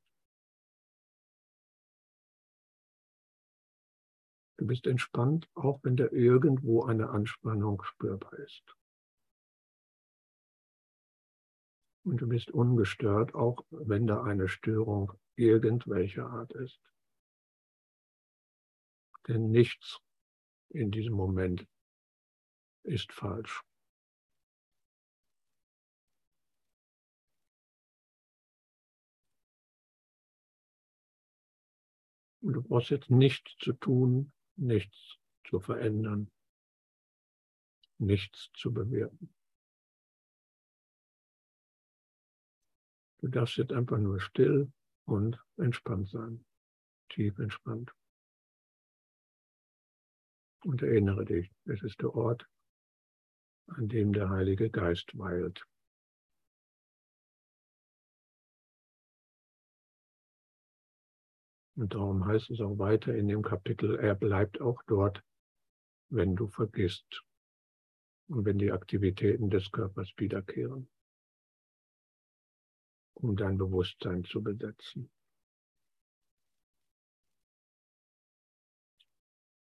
[4.57, 8.75] Du bist entspannt, auch wenn da irgendwo eine Anspannung spürbar ist.
[12.03, 16.79] Und du bist ungestört, auch wenn da eine Störung irgendwelcher Art ist.
[19.27, 19.99] Denn nichts
[20.69, 21.67] in diesem Moment
[22.83, 23.63] ist falsch.
[32.43, 35.17] Du brauchst jetzt nichts zu tun, nichts
[35.47, 36.31] zu verändern,
[37.99, 39.33] nichts zu bewerten.
[43.19, 44.71] Du darfst jetzt einfach nur still
[45.05, 46.43] und entspannt sein,
[47.09, 47.93] tief entspannt.
[50.63, 52.47] Und erinnere dich, es ist der Ort,
[53.75, 55.65] an dem der Heilige Geist weilt.
[61.75, 65.23] Und darum heißt es auch weiter in dem Kapitel, er bleibt auch dort,
[66.09, 67.23] wenn du vergisst
[68.27, 70.89] und wenn die Aktivitäten des Körpers wiederkehren,
[73.13, 75.09] um dein Bewusstsein zu besetzen.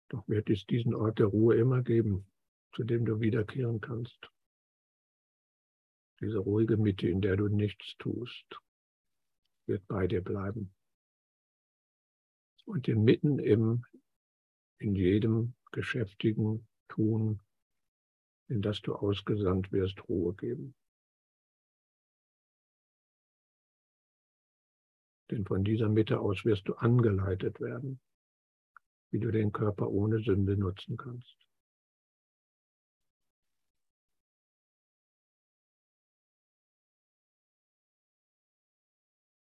[0.08, 2.30] Doch wird es diesen Ort der Ruhe immer geben,
[2.74, 4.30] zu dem du wiederkehren kannst.
[6.20, 8.60] Diese ruhige Mitte, in der du nichts tust,
[9.66, 10.74] wird bei dir bleiben
[12.64, 13.84] und dir mitten im,
[14.78, 17.40] in jedem geschäftigen Tun,
[18.48, 20.74] in das du ausgesandt wirst, Ruhe geben.
[25.30, 28.00] Denn von dieser Mitte aus wirst du angeleitet werden,
[29.10, 31.43] wie du den Körper ohne Sünde nutzen kannst.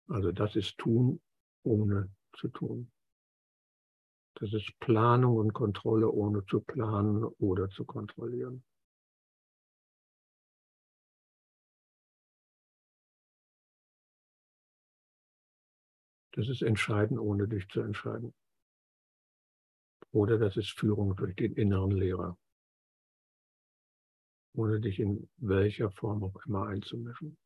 [0.09, 1.21] Also das ist tun,
[1.65, 2.91] ohne zu tun.
[4.39, 8.63] Das ist Planung und Kontrolle, ohne zu planen oder zu kontrollieren.
[16.33, 18.35] Das ist Entscheiden, ohne dich zu entscheiden.
[20.13, 22.39] Oder das ist Führung durch den inneren Lehrer,
[24.55, 27.39] ohne dich in welcher Form auch immer einzumischen.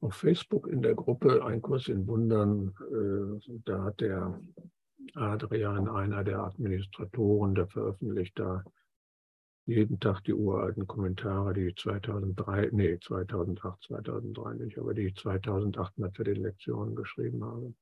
[0.00, 4.40] Auf Facebook in der Gruppe Ein Kurs in Wundern, äh, da hat der
[5.14, 8.64] Adrian, einer der Administratoren, der veröffentlicht da
[9.66, 16.10] jeden Tag die uralten Kommentare, die 2003, nee, 2008, 2003 nicht, aber die 2008 mal
[16.12, 17.74] für die Lektionen geschrieben habe.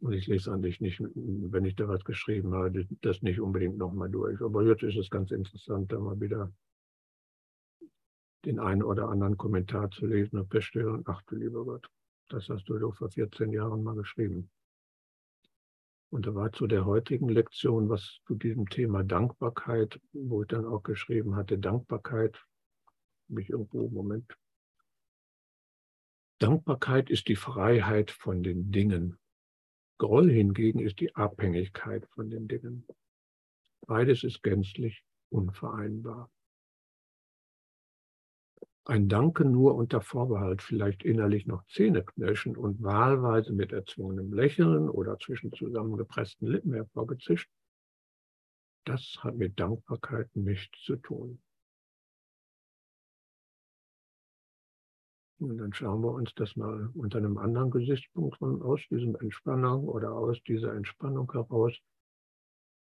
[0.00, 3.76] Und ich lese an dich nicht, wenn ich da was geschrieben habe, das nicht unbedingt
[3.76, 4.40] nochmal durch.
[4.40, 6.50] Aber jetzt ist es ganz interessant, da mal wieder
[8.44, 11.88] den einen oder anderen Kommentar zu lesen und feststellen, ach du lieber Gott,
[12.28, 14.50] das hast du doch vor 14 Jahren mal geschrieben.
[16.10, 20.66] Und da war zu der heutigen Lektion, was zu diesem Thema Dankbarkeit, wo ich dann
[20.66, 22.44] auch geschrieben hatte, Dankbarkeit,
[23.28, 24.36] mich irgendwo, Moment.
[26.40, 29.18] Dankbarkeit ist die Freiheit von den Dingen.
[29.98, 32.86] Groll hingegen ist die Abhängigkeit von den Dingen.
[33.86, 36.30] Beides ist gänzlich unvereinbar.
[38.84, 44.88] Ein Danke nur unter Vorbehalt, vielleicht innerlich noch Zähne knirschen und wahlweise mit erzwungenem Lächeln
[44.88, 47.50] oder zwischen zusammengepressten Lippen hervorgezischt,
[48.84, 51.42] das hat mit Dankbarkeit nichts zu tun.
[55.38, 59.88] Und dann schauen wir uns das mal unter einem anderen Gesichtspunkt von aus diesem Entspannung
[59.88, 61.78] oder aus dieser Entspannung heraus.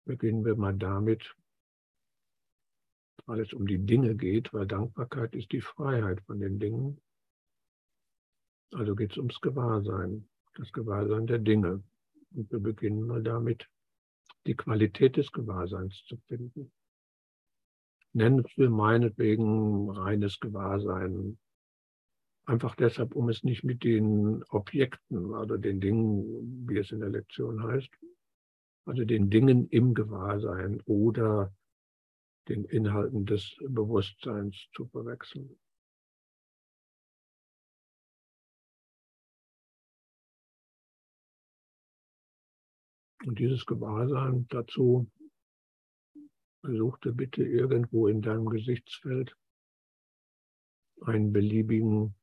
[0.07, 1.35] Beginnen wir mal damit,
[3.27, 7.01] weil es um die Dinge geht, weil Dankbarkeit ist die Freiheit von den Dingen.
[8.73, 11.83] Also geht es ums Gewahrsein, das Gewahrsein der Dinge.
[12.35, 13.69] Und wir beginnen mal damit,
[14.47, 16.73] die Qualität des Gewahrseins zu finden.
[18.13, 21.39] Nennen wir meinetwegen reines Gewahrsein.
[22.47, 27.11] Einfach deshalb, um es nicht mit den Objekten oder den Dingen, wie es in der
[27.11, 27.91] Lektion heißt,
[28.87, 31.53] also den Dingen im Gewahrsein oder
[32.49, 35.59] den Inhalten des Bewusstseins zu verwechseln.
[43.25, 45.11] Und dieses Gewahrsein dazu
[46.63, 49.37] suchte bitte irgendwo in deinem Gesichtsfeld
[51.03, 52.15] einen beliebigen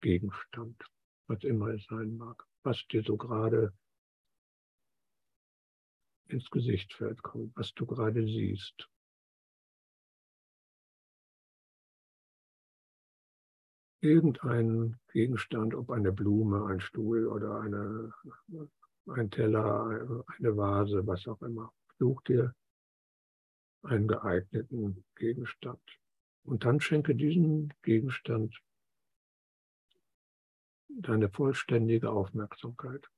[0.00, 0.80] Gegenstand,
[1.26, 3.72] was immer es sein mag, was dir so gerade
[6.28, 8.88] ins Gesicht fällt kommt, was du gerade siehst.
[14.00, 18.12] Irgendein Gegenstand, ob eine Blume, ein Stuhl oder eine,
[19.08, 21.72] ein Teller, eine Vase, was auch immer.
[21.98, 22.54] Such dir
[23.82, 25.80] einen geeigneten Gegenstand.
[26.44, 28.62] Und dann schenke diesen Gegenstand
[30.88, 33.08] deine vollständige Aufmerksamkeit.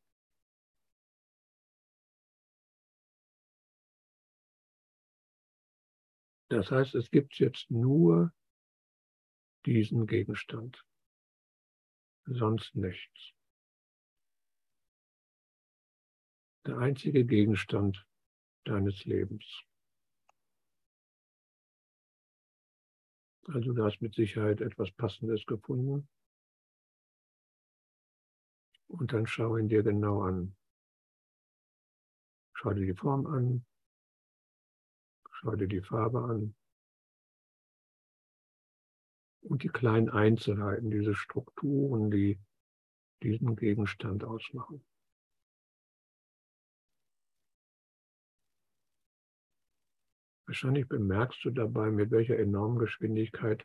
[6.48, 8.32] Das heißt, es gibt jetzt nur
[9.66, 10.84] diesen Gegenstand,
[12.26, 13.32] sonst nichts.
[16.66, 18.06] Der einzige Gegenstand
[18.64, 19.44] deines Lebens.
[23.46, 26.08] Also du hast mit Sicherheit etwas Passendes gefunden.
[28.86, 30.56] Und dann schau ihn dir genau an.
[32.54, 33.64] Schau dir die Form an.
[35.32, 36.54] Schau dir die Farbe an.
[39.42, 42.38] Und die kleinen Einzelheiten, diese Strukturen, die
[43.22, 44.82] diesen Gegenstand ausmachen.
[50.46, 53.64] Wahrscheinlich bemerkst du dabei, mit welcher enormen Geschwindigkeit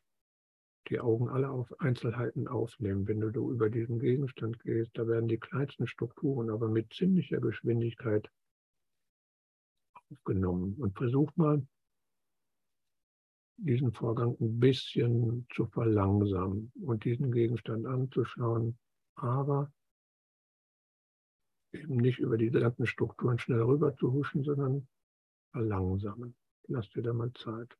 [0.90, 3.08] die Augen alle auf Einzelheiten aufnehmen.
[3.08, 8.30] Wenn du über diesen Gegenstand gehst, da werden die kleinsten Strukturen aber mit ziemlicher Geschwindigkeit
[10.12, 10.76] aufgenommen.
[10.76, 11.66] Und versuch mal,
[13.58, 18.78] diesen Vorgang ein bisschen zu verlangsamen und diesen Gegenstand anzuschauen,
[19.16, 19.72] aber
[21.72, 24.88] eben nicht über diese ganzen Strukturen schnell rüber zu huschen, sondern
[25.52, 26.36] verlangsamen.
[26.68, 27.76] Lass dir da mal Zeit.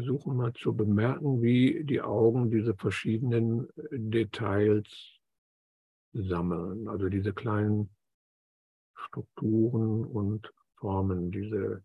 [0.00, 4.88] Versuchen mal zu bemerken, wie die Augen diese verschiedenen äh, Details
[6.14, 7.90] sammeln, also diese kleinen
[8.94, 11.84] Strukturen und Formen, diese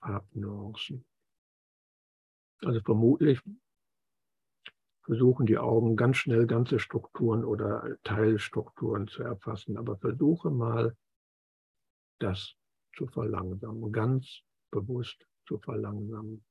[0.00, 1.04] Farbnuancen.
[2.60, 3.42] Also vermutlich
[5.02, 10.96] versuchen die Augen ganz schnell ganze Strukturen oder Teilstrukturen zu erfassen, aber versuche mal,
[12.20, 12.54] das
[12.96, 16.44] zu verlangsamen, ganz bewusst zu verlangsamen.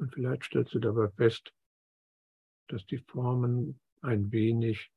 [0.00, 1.52] Und vielleicht stellst du dabei fest,
[2.68, 4.90] dass die Formen ein wenig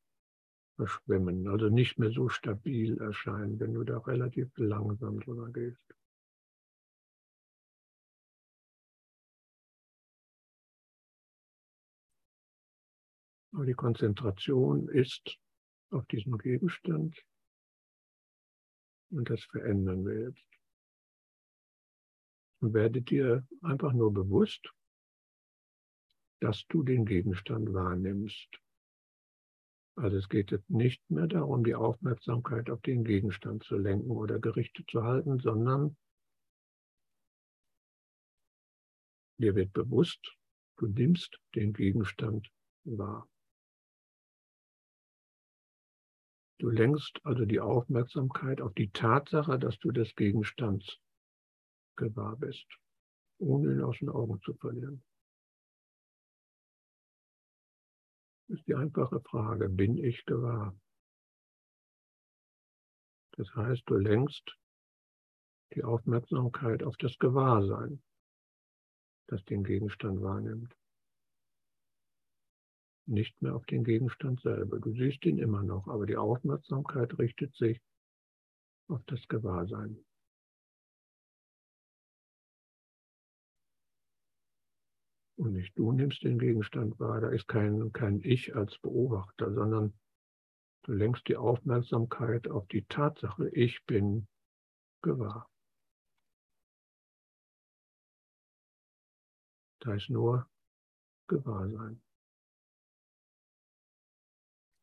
[0.77, 5.83] verschwimmen, also nicht mehr so stabil erscheinen, wenn du da relativ langsam drüber gehst.
[13.51, 15.37] Aber die Konzentration ist
[15.91, 17.21] auf diesem Gegenstand
[19.11, 20.47] und das verändern wir jetzt.
[22.61, 24.73] Und werde dir einfach nur bewusst,
[26.43, 28.49] dass du den Gegenstand wahrnimmst.
[29.95, 34.39] Also es geht jetzt nicht mehr darum, die Aufmerksamkeit auf den Gegenstand zu lenken oder
[34.39, 35.95] gerichtet zu halten, sondern
[39.37, 40.35] dir wird bewusst,
[40.79, 42.51] du nimmst den Gegenstand
[42.83, 43.25] wahr.
[46.59, 50.99] Du lenkst also die Aufmerksamkeit auf die Tatsache, dass du des Gegenstands
[51.95, 52.67] gewahr bist,
[53.37, 55.01] ohne ihn aus den Augen zu verlieren.
[58.53, 60.75] Ist die einfache Frage, bin ich gewahr?
[63.35, 64.57] Das heißt, du lenkst
[65.73, 68.01] die Aufmerksamkeit auf das Gewahrsein,
[69.27, 70.75] das den Gegenstand wahrnimmt.
[73.05, 74.79] Nicht mehr auf den Gegenstand selber.
[74.79, 77.81] Du siehst ihn immer noch, aber die Aufmerksamkeit richtet sich
[78.87, 79.97] auf das Gewahrsein.
[85.43, 89.93] Und nicht du nimmst den Gegenstand wahr, da ist kein, kein Ich als Beobachter, sondern
[90.83, 94.25] du lenkst die Aufmerksamkeit auf die Tatsache, ich bin
[95.01, 95.51] gewahr.
[99.81, 100.49] Da ist nur
[101.27, 102.01] Gewahrsein.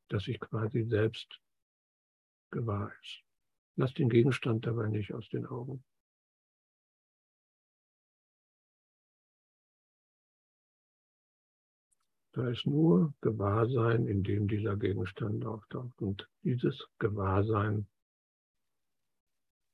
[0.09, 1.41] Dass sich quasi selbst
[2.51, 3.23] gewahr ist.
[3.77, 5.83] Lass den Gegenstand dabei nicht aus den Augen.
[12.33, 16.01] Da ist nur Gewahrsein, in dem dieser Gegenstand auftaucht.
[16.01, 17.89] Und dieses Gewahrsein,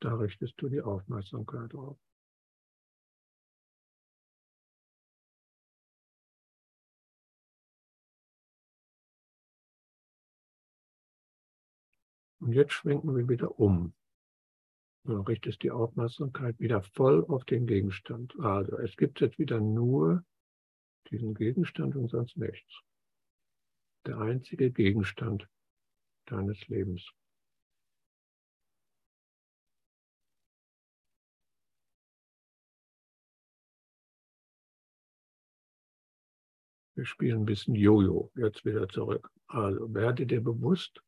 [0.01, 1.99] da richtest du die Aufmerksamkeit auf.
[12.41, 13.93] Und jetzt schwenken wir wieder um.
[15.05, 18.35] Du richtest die Aufmerksamkeit wieder voll auf den Gegenstand.
[18.41, 20.25] Also es gibt jetzt wieder nur
[21.11, 22.83] diesen Gegenstand und sonst nichts.
[24.07, 25.49] Der einzige Gegenstand
[26.27, 27.11] deines Lebens.
[36.97, 39.31] Wir spielen ein bisschen Jojo, jetzt wieder zurück.
[39.49, 41.03] Also werde dir bewusst,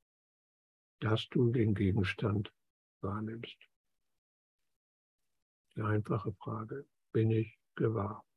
[1.00, 2.52] dass du den Gegenstand
[3.00, 3.56] wahrnimmst.
[5.74, 8.27] Die einfache Frage, bin ich gewahr?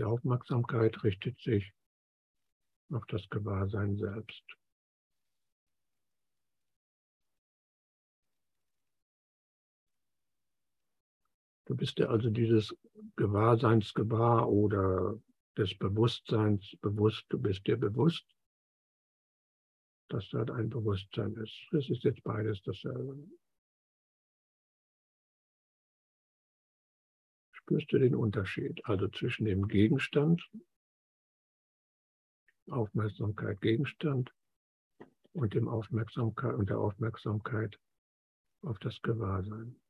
[0.00, 1.74] Die Aufmerksamkeit richtet sich
[2.90, 4.42] auf das Gewahrsein selbst.
[11.66, 12.74] Du bist dir also dieses
[13.16, 15.20] Gewahrseins gewahr oder
[15.58, 17.26] des Bewusstseins bewusst.
[17.28, 18.24] Du bist dir bewusst,
[20.08, 21.60] dass dort ein Bewusstsein ist.
[21.72, 23.28] Es ist jetzt beides dasselbe.
[27.70, 28.84] Spürst du den Unterschied?
[28.84, 30.42] Also zwischen dem Gegenstand,
[32.68, 34.34] Aufmerksamkeit, Gegenstand
[35.34, 37.78] und dem Aufmerksamkeit und der Aufmerksamkeit
[38.62, 39.80] auf das Gewahrsein.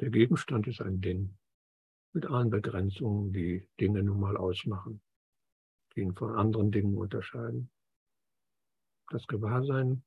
[0.00, 1.36] Der Gegenstand ist ein Ding
[2.14, 5.02] mit allen Begrenzungen, die Dinge nun mal ausmachen
[5.94, 7.70] die ihn von anderen Dingen unterscheiden.
[9.10, 10.02] Das Gewahrsein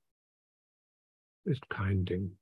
[1.44, 2.39] ist kein Ding,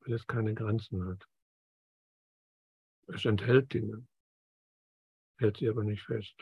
[0.00, 1.26] weil es keine Grenzen hat.
[3.08, 4.06] Es enthält Dinge,
[5.38, 6.34] hält sie aber nicht fest.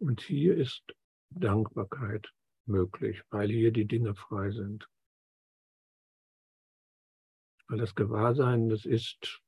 [0.00, 0.94] Und hier ist
[1.30, 2.32] Dankbarkeit
[2.66, 4.88] möglich, weil hier die Dinge frei sind.
[7.66, 9.42] Weil das Gewahrsein, das ist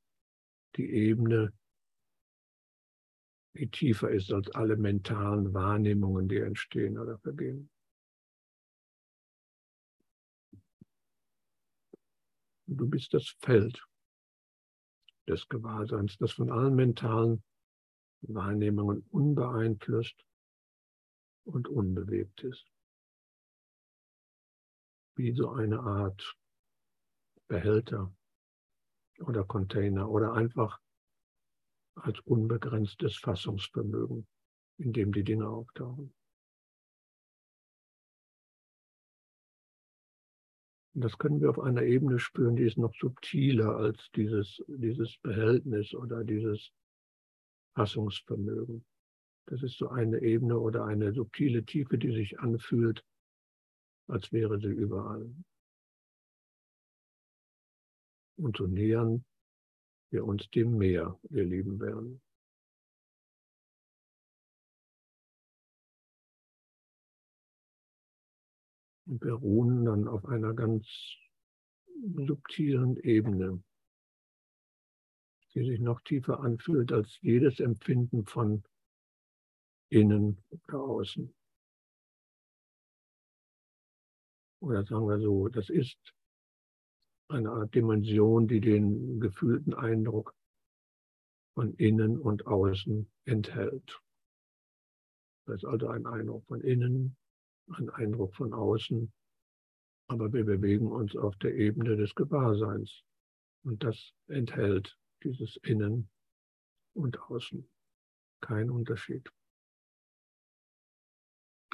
[0.75, 1.53] die Ebene,
[3.53, 7.69] die tiefer ist als alle mentalen Wahrnehmungen, die entstehen oder vergehen.
[12.67, 13.85] Du bist das Feld
[15.27, 17.43] des Gewahrseins, das von allen mentalen
[18.21, 20.25] Wahrnehmungen unbeeinflusst
[21.43, 22.65] und unbewegt ist.
[25.15, 26.37] Wie so eine Art
[27.47, 28.13] Behälter
[29.19, 30.79] oder Container oder einfach
[31.95, 34.27] als unbegrenztes Fassungsvermögen,
[34.77, 36.13] in dem die Dinge auftauchen.
[40.93, 45.17] Und das können wir auf einer Ebene spüren, die ist noch subtiler als dieses, dieses
[45.19, 46.71] Behältnis oder dieses
[47.75, 48.85] Fassungsvermögen.
[49.45, 53.05] Das ist so eine Ebene oder eine subtile Tiefe, die sich anfühlt,
[54.07, 55.33] als wäre sie überall.
[58.37, 59.23] Und so nähern
[60.11, 62.21] wir uns dem Meer, wir lieben werden.
[69.05, 70.87] Und wir ruhen dann auf einer ganz
[72.15, 73.63] subtilen Ebene,
[75.53, 78.63] die sich noch tiefer anfühlt als jedes Empfinden von
[79.89, 81.33] innen oder außen.
[84.61, 86.13] Oder sagen wir so, das ist
[87.31, 90.35] eine Art Dimension, die den gefühlten Eindruck
[91.55, 94.01] von innen und außen enthält.
[95.45, 97.17] Das ist also ein Eindruck von innen,
[97.67, 99.11] ein Eindruck von außen,
[100.07, 103.03] aber wir bewegen uns auf der Ebene des Gewahrseins
[103.63, 106.09] und das enthält dieses Innen
[106.93, 107.69] und Außen.
[108.41, 109.31] Kein Unterschied.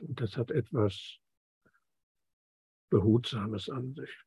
[0.02, 1.18] Und das hat etwas
[2.90, 4.27] Behutsames an sich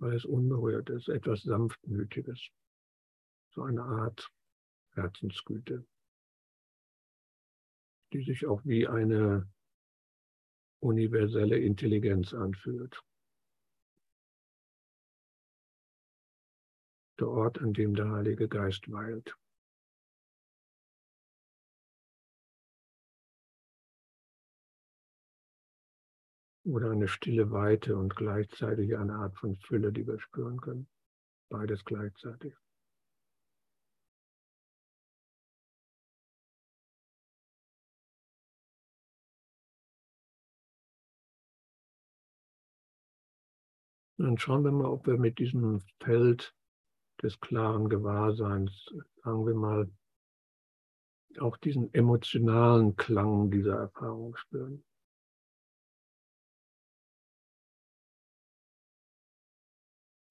[0.00, 2.48] weil es unberührt ist, etwas Sanftmütiges,
[3.50, 4.28] so eine Art
[4.94, 5.86] Herzensgüte,
[8.12, 9.48] die sich auch wie eine
[10.80, 12.98] universelle Intelligenz anfühlt.
[17.18, 19.36] Der Ort, an dem der Heilige Geist weilt.
[26.64, 30.88] oder eine stille Weite und gleichzeitig eine Art von Fülle, die wir spüren können.
[31.48, 32.54] Beides gleichzeitig.
[44.20, 46.54] Dann schauen wir mal, ob wir mit diesem Feld
[47.22, 48.92] des klaren Gewahrseins,
[49.24, 49.90] sagen wir mal,
[51.38, 54.84] auch diesen emotionalen Klang dieser Erfahrung spüren.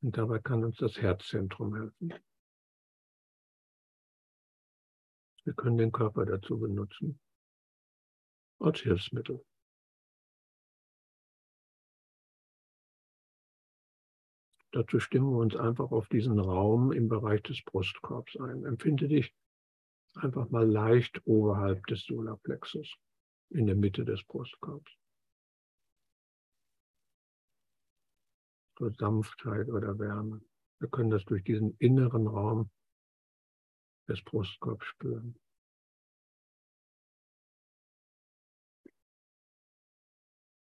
[0.02, 2.14] Und dabei kann uns das Herzzentrum helfen.
[5.44, 7.20] Wir können den Körper dazu benutzen,
[8.60, 9.44] als Hilfsmittel.
[14.72, 18.66] Dazu stimmen wir uns einfach auf diesen Raum im Bereich des Brustkorbs ein.
[18.66, 19.34] Empfinde dich
[20.16, 22.96] einfach mal leicht oberhalb des Solarplexus,
[23.50, 24.92] in der Mitte des Brustkorbs.
[28.80, 30.42] So Sanftheit oder Wärme.
[30.80, 32.72] Wir können das durch diesen inneren Raum
[34.08, 35.38] des Brustkorbs spüren.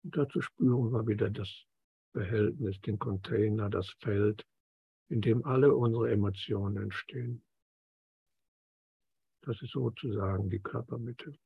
[0.04, 1.50] Und dazu spüren wir wieder das
[2.14, 4.46] Behältnis, den Container, das Feld,
[5.10, 7.44] in dem alle unsere Emotionen entstehen.
[9.42, 11.38] Das ist sozusagen die Körpermitte.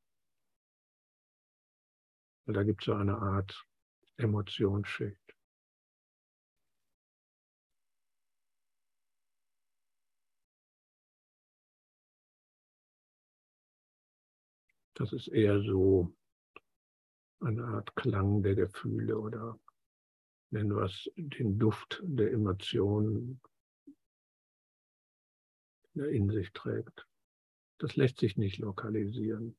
[2.45, 3.65] Weil da gibt es so eine Art
[4.17, 5.38] Emotionsschicht.
[14.99, 16.13] Das ist eher so
[17.39, 19.57] eine Art Klang der Gefühle oder
[20.51, 23.39] nennen wir es den Duft der Emotionen,
[25.93, 27.07] der in sich trägt.
[27.77, 29.57] Das lässt sich nicht lokalisieren.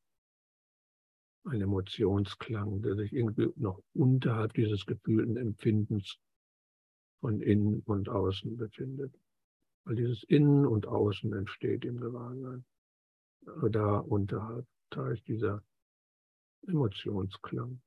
[1.45, 6.19] Ein Emotionsklang, der sich irgendwie noch unterhalb dieses gefühlten Empfindens
[7.19, 9.19] von innen und außen befindet.
[9.85, 12.63] Weil dieses Innen und Außen entsteht im Gewahrsein.
[13.71, 14.67] Da unterhalb,
[15.11, 15.63] ist dieser
[16.67, 17.81] Emotionsklang.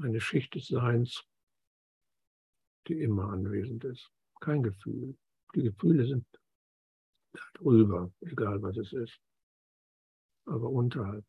[0.00, 1.24] Eine Schicht des Seins,
[2.88, 4.10] die immer anwesend ist.
[4.40, 5.16] Kein Gefühl.
[5.54, 6.26] Die Gefühle sind
[7.54, 9.20] darüber, egal was es ist.
[10.46, 11.24] Aber unterhalb,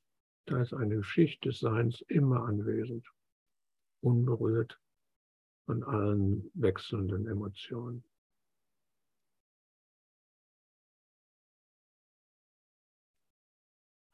[0.46, 3.08] da ist eine Schicht des Seins immer anwesend,
[4.02, 4.80] unberührt
[5.66, 8.04] von allen wechselnden Emotionen.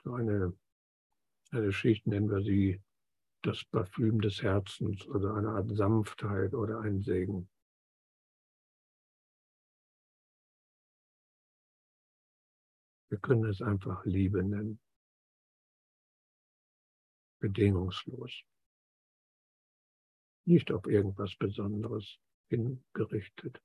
[0.10, 0.58] Eine,
[1.52, 2.82] eine Schicht nennen wir sie
[3.44, 7.50] das Parfüm des Herzens oder eine Art Sanftheit oder ein Segen.
[13.10, 14.80] Wir können es einfach Liebe nennen.
[17.40, 18.44] Bedingungslos.
[20.46, 23.62] Nicht auf irgendwas Besonderes hingerichtet.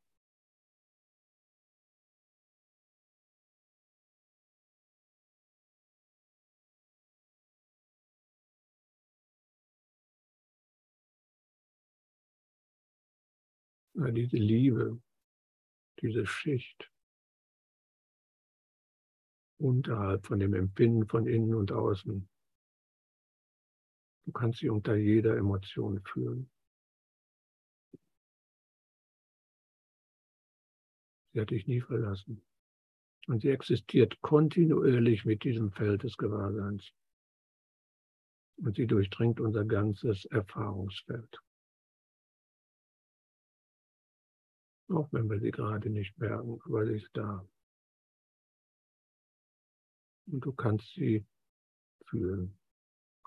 [13.95, 15.01] Diese Liebe,
[16.01, 16.91] diese Schicht
[19.59, 22.29] unterhalb von dem Empfinden von innen und außen.
[24.27, 26.51] Du kannst sie unter jeder Emotion fühlen.
[31.33, 32.45] Sie hat dich nie verlassen.
[33.27, 36.93] Und sie existiert kontinuierlich mit diesem Feld des Gewahrseins.
[38.57, 41.41] Und sie durchdringt unser ganzes Erfahrungsfeld.
[44.95, 47.45] Auch wenn wir sie gerade nicht merken, aber sie ist da.
[50.27, 51.27] Und du kannst sie
[52.07, 52.57] fühlen.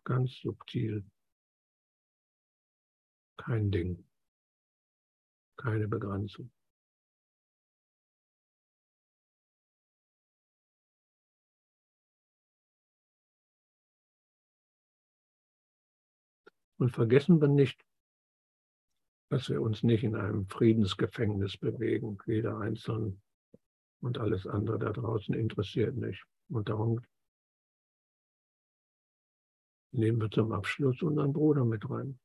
[0.06, 1.04] Ganz subtil.
[3.36, 4.08] Kein Ding.
[5.58, 6.50] Keine Begrenzung.
[16.78, 17.87] Und vergessen wir nicht,
[19.30, 23.18] dass wir uns nicht in einem Friedensgefängnis bewegen, jeder Einzelne
[24.00, 26.24] und alles andere da draußen interessiert nicht.
[26.50, 27.02] Und darum
[29.92, 32.20] nehmen wir zum Abschluss unseren Bruder mit rein.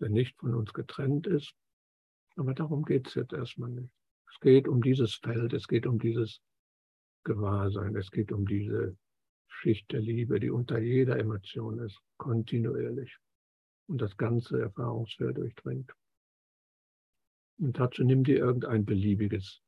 [0.00, 1.54] Der nicht von uns getrennt ist.
[2.36, 3.92] Aber darum geht es jetzt erstmal nicht.
[4.30, 6.40] Es geht um dieses Feld, es geht um dieses
[7.24, 8.96] Gewahrsein, es geht um diese
[9.52, 13.16] Schicht der Liebe, die unter jeder Emotion ist, kontinuierlich
[13.86, 15.92] und das ganze Erfahrungsfeld durchdringt.
[17.58, 19.62] Und dazu nimm dir irgendein beliebiges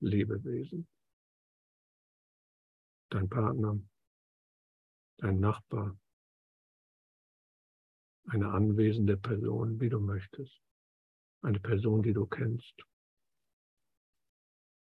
[0.00, 0.88] Lebewesen.
[3.10, 3.78] Dein Partner,
[5.18, 5.98] dein Nachbar,
[8.28, 10.60] eine anwesende Person, wie du möchtest.
[11.42, 12.84] Eine Person, die du kennst.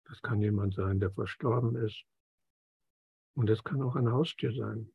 [0.05, 2.05] Das kann jemand sein, der verstorben ist.
[3.37, 4.91] Und es kann auch ein Haustier sein.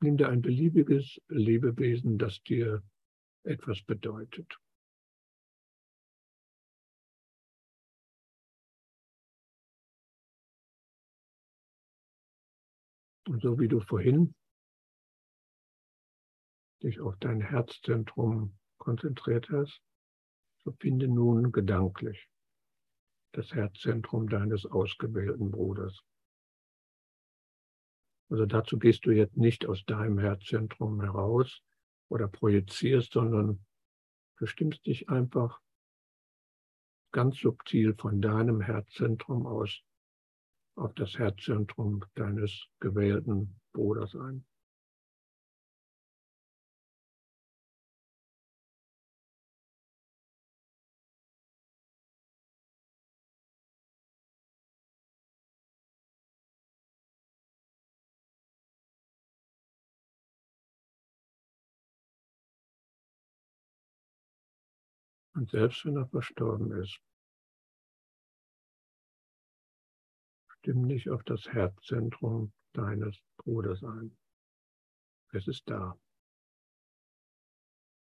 [0.00, 2.82] Nimm dir ein beliebiges Lebewesen, das dir
[3.44, 4.58] etwas bedeutet.
[13.28, 14.34] Und so wie du vorhin
[16.82, 19.80] dich auf dein Herzzentrum konzentriert hast,
[20.64, 22.28] so finde nun gedanklich
[23.36, 26.02] das Herzzentrum deines ausgewählten Bruders.
[28.28, 31.62] Also dazu gehst du jetzt nicht aus deinem Herzzentrum heraus
[32.08, 33.64] oder projizierst, sondern
[34.38, 35.60] bestimmst dich einfach
[37.12, 39.82] ganz subtil von deinem Herzzentrum aus
[40.74, 44.44] auf das Herzzentrum deines gewählten Bruders ein.
[65.36, 66.98] Und selbst wenn er verstorben ist,
[70.48, 74.16] stimm nicht auf das Herzzentrum deines Bruders ein.
[75.32, 75.98] Es ist da.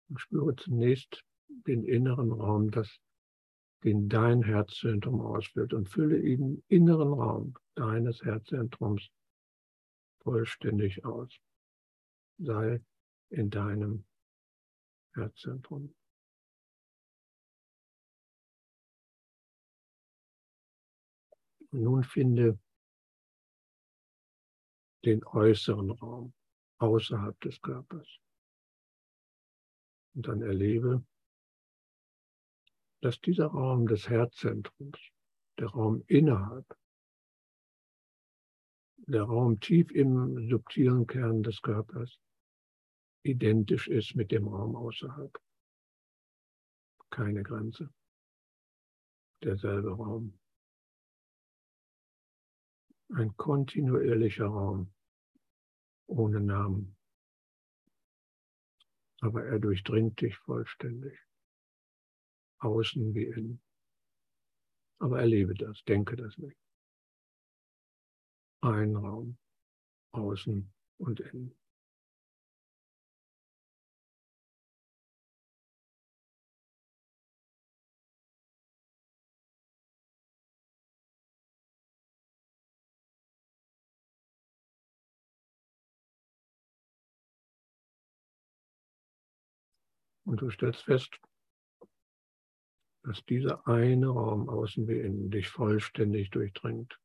[0.09, 2.99] Und spüre zunächst den inneren Raum, das,
[3.83, 9.09] den dein Herzzentrum ausfüllt und fülle den inneren Raum deines Herzzentrums
[10.19, 11.35] vollständig aus.
[12.37, 12.79] Sei
[13.29, 14.05] in deinem
[15.15, 15.95] Herzzentrum.
[21.73, 22.59] Und nun finde
[25.03, 26.33] den äußeren Raum
[26.77, 28.07] außerhalb des Körpers.
[30.13, 31.03] Und dann erlebe,
[33.01, 34.99] dass dieser Raum des Herzzentrums,
[35.57, 36.77] der Raum innerhalb,
[38.97, 42.19] der Raum tief im subtilen Kern des Körpers,
[43.23, 45.35] identisch ist mit dem Raum außerhalb.
[47.09, 47.91] Keine Grenze.
[49.41, 50.39] Derselbe Raum
[53.13, 54.91] ein kontinuierlicher Raum
[56.07, 56.95] ohne Namen.
[59.21, 61.17] Aber er durchdringt dich vollständig,
[62.59, 63.61] außen wie innen.
[64.99, 66.57] Aber erlebe das, denke das nicht.
[68.61, 69.37] Ein Raum,
[70.11, 71.55] außen und innen.
[90.33, 91.15] Und du stellst fest,
[93.03, 96.99] dass dieser eine Raum außen wie innen dich vollständig durchdringt.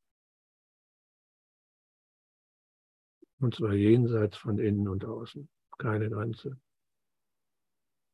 [3.38, 6.58] Und zwar jenseits von innen und außen, keine Grenze.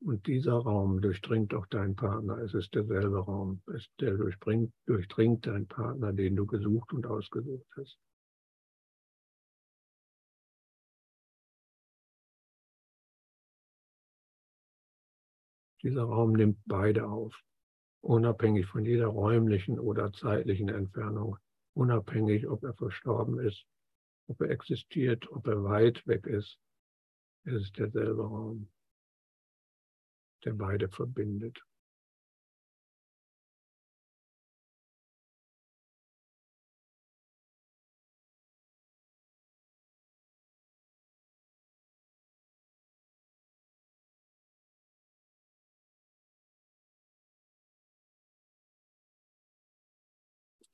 [0.01, 2.39] Und dieser Raum durchdringt auch deinen Partner.
[2.39, 3.63] Es ist derselbe Raum.
[3.73, 8.01] Es, der durchdringt, durchdringt deinen Partner, den du gesucht und ausgesucht hast.
[15.85, 17.39] Dieser Raum nimmt beide auf,
[18.01, 21.37] unabhängig von jeder räumlichen oder zeitlichen Entfernung,
[21.75, 23.67] unabhängig, ob er verstorben ist,
[24.27, 26.59] ob er existiert, ob er weit weg ist.
[27.45, 28.71] Es ist derselbe Raum,
[30.47, 31.63] der beide verbindet.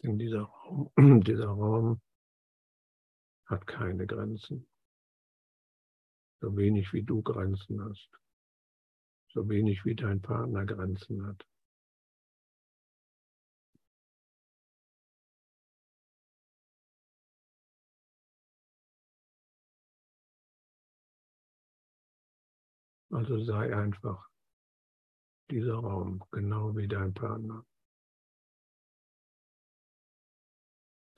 [0.03, 0.90] Denn dieser Raum,
[1.24, 2.01] dieser Raum
[3.46, 4.66] hat keine Grenzen.
[6.40, 8.09] So wenig wie du Grenzen hast.
[9.34, 11.46] So wenig wie dein Partner Grenzen hat.
[23.12, 24.30] Also sei einfach
[25.51, 27.66] dieser Raum, genau wie dein Partner.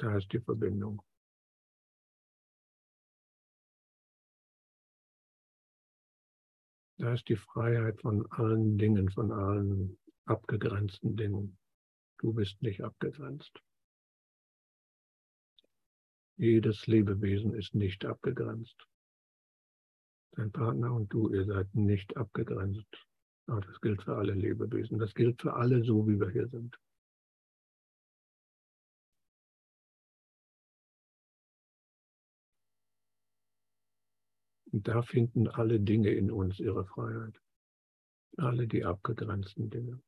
[0.03, 1.01] Da ist die Verbindung.
[6.99, 11.57] Da ist die Freiheit von allen Dingen, von allen abgegrenzten Dingen.
[12.19, 13.63] Du bist nicht abgegrenzt.
[16.37, 18.89] Jedes Lebewesen ist nicht abgegrenzt.
[20.33, 23.07] Dein Partner und du, ihr seid nicht abgegrenzt.
[23.47, 24.99] Aber das gilt für alle Lebewesen.
[24.99, 26.77] Das gilt für alle so, wie wir hier sind.
[34.73, 37.39] Und da finden alle Dinge in uns ihre Freiheit.
[38.39, 40.03] Alle die abgegrenzten Dinge.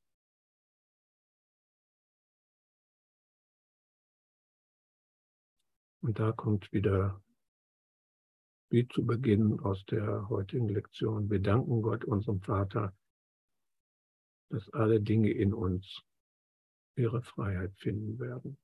[6.01, 7.23] Und da kommt wieder,
[8.71, 12.95] wie zu Beginn aus der heutigen Lektion, wir danken Gott, unserem Vater,
[14.51, 16.03] dass alle Dinge in uns
[16.97, 18.59] ihre Freiheit finden werden.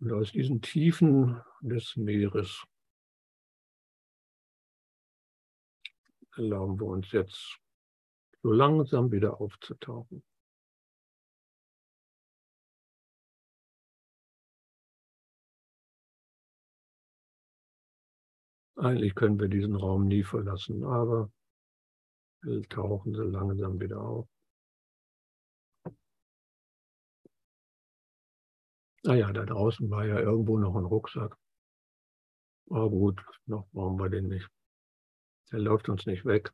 [0.00, 2.64] Und aus diesen Tiefen des Meeres
[6.36, 7.58] erlauben wir uns jetzt
[8.42, 10.22] so langsam wieder aufzutauchen.
[18.76, 21.32] Eigentlich können wir diesen Raum nie verlassen, aber
[22.42, 24.28] wir tauchen so langsam wieder auf.
[29.04, 31.36] Naja, da draußen war ja irgendwo noch ein Rucksack.
[32.70, 34.48] Aber gut, noch brauchen wir den nicht.
[35.52, 36.52] Der läuft uns nicht weg.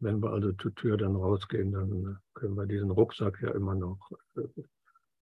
[0.00, 4.10] Wenn wir also zur Tür dann rausgehen, dann können wir diesen Rucksack ja immer noch
[4.36, 4.62] äh,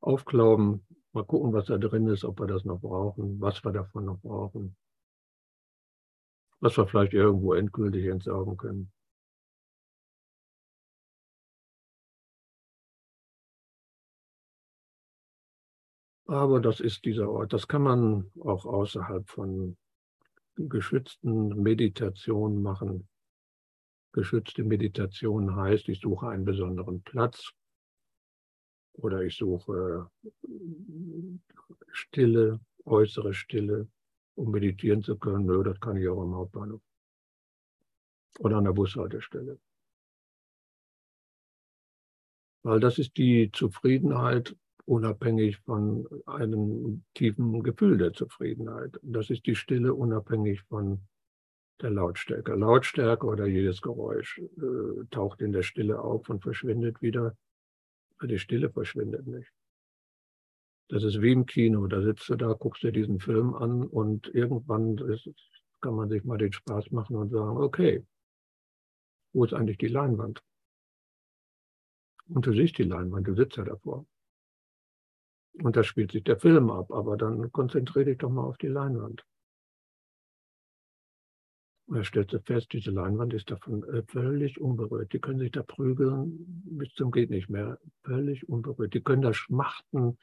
[0.01, 4.05] aufklauben, mal gucken, was da drin ist, ob wir das noch brauchen, was wir davon
[4.05, 4.75] noch brauchen,
[6.59, 8.91] was wir vielleicht irgendwo endgültig entsorgen können.
[16.26, 17.53] Aber das ist dieser Ort.
[17.53, 19.78] Das kann man auch außerhalb von
[20.55, 23.07] geschützten Meditationen machen.
[24.11, 27.51] Geschützte Meditation heißt, ich suche einen besonderen Platz
[28.93, 30.09] oder ich suche
[31.91, 33.88] Stille, äußere Stille,
[34.36, 35.45] um meditieren zu können.
[35.45, 36.82] Nö, das kann ich auch am Hauptbahnhof
[38.39, 39.59] oder an der Bushaltestelle.
[42.63, 44.55] Weil das ist die Zufriedenheit
[44.86, 48.99] unabhängig von einem tiefen Gefühl der Zufriedenheit.
[49.01, 51.01] Das ist die Stille unabhängig von
[51.81, 52.53] der Lautstärke.
[52.53, 57.36] Lautstärke oder jedes Geräusch äh, taucht in der Stille auf und verschwindet wieder.
[58.23, 59.51] Die Stille verschwindet nicht.
[60.88, 61.88] Das ist wie im Kino.
[61.88, 65.29] Da sitzt du da, guckst dir diesen Film an und irgendwann ist,
[65.81, 68.05] kann man sich mal den Spaß machen und sagen, okay,
[69.33, 70.41] wo ist eigentlich die Leinwand?
[72.29, 74.05] Und du siehst die Leinwand, du sitzt ja davor.
[75.62, 78.68] Und da spielt sich der Film ab, aber dann konzentriere dich doch mal auf die
[78.68, 79.26] Leinwand.
[81.88, 85.14] Und er stellte fest, diese Leinwand ist davon äh, völlig unberührt.
[85.14, 87.80] Die können sich da prügeln bis zum geht nicht mehr.
[88.03, 88.93] Völlig unberührt.
[88.93, 90.18] Die können da schmachten.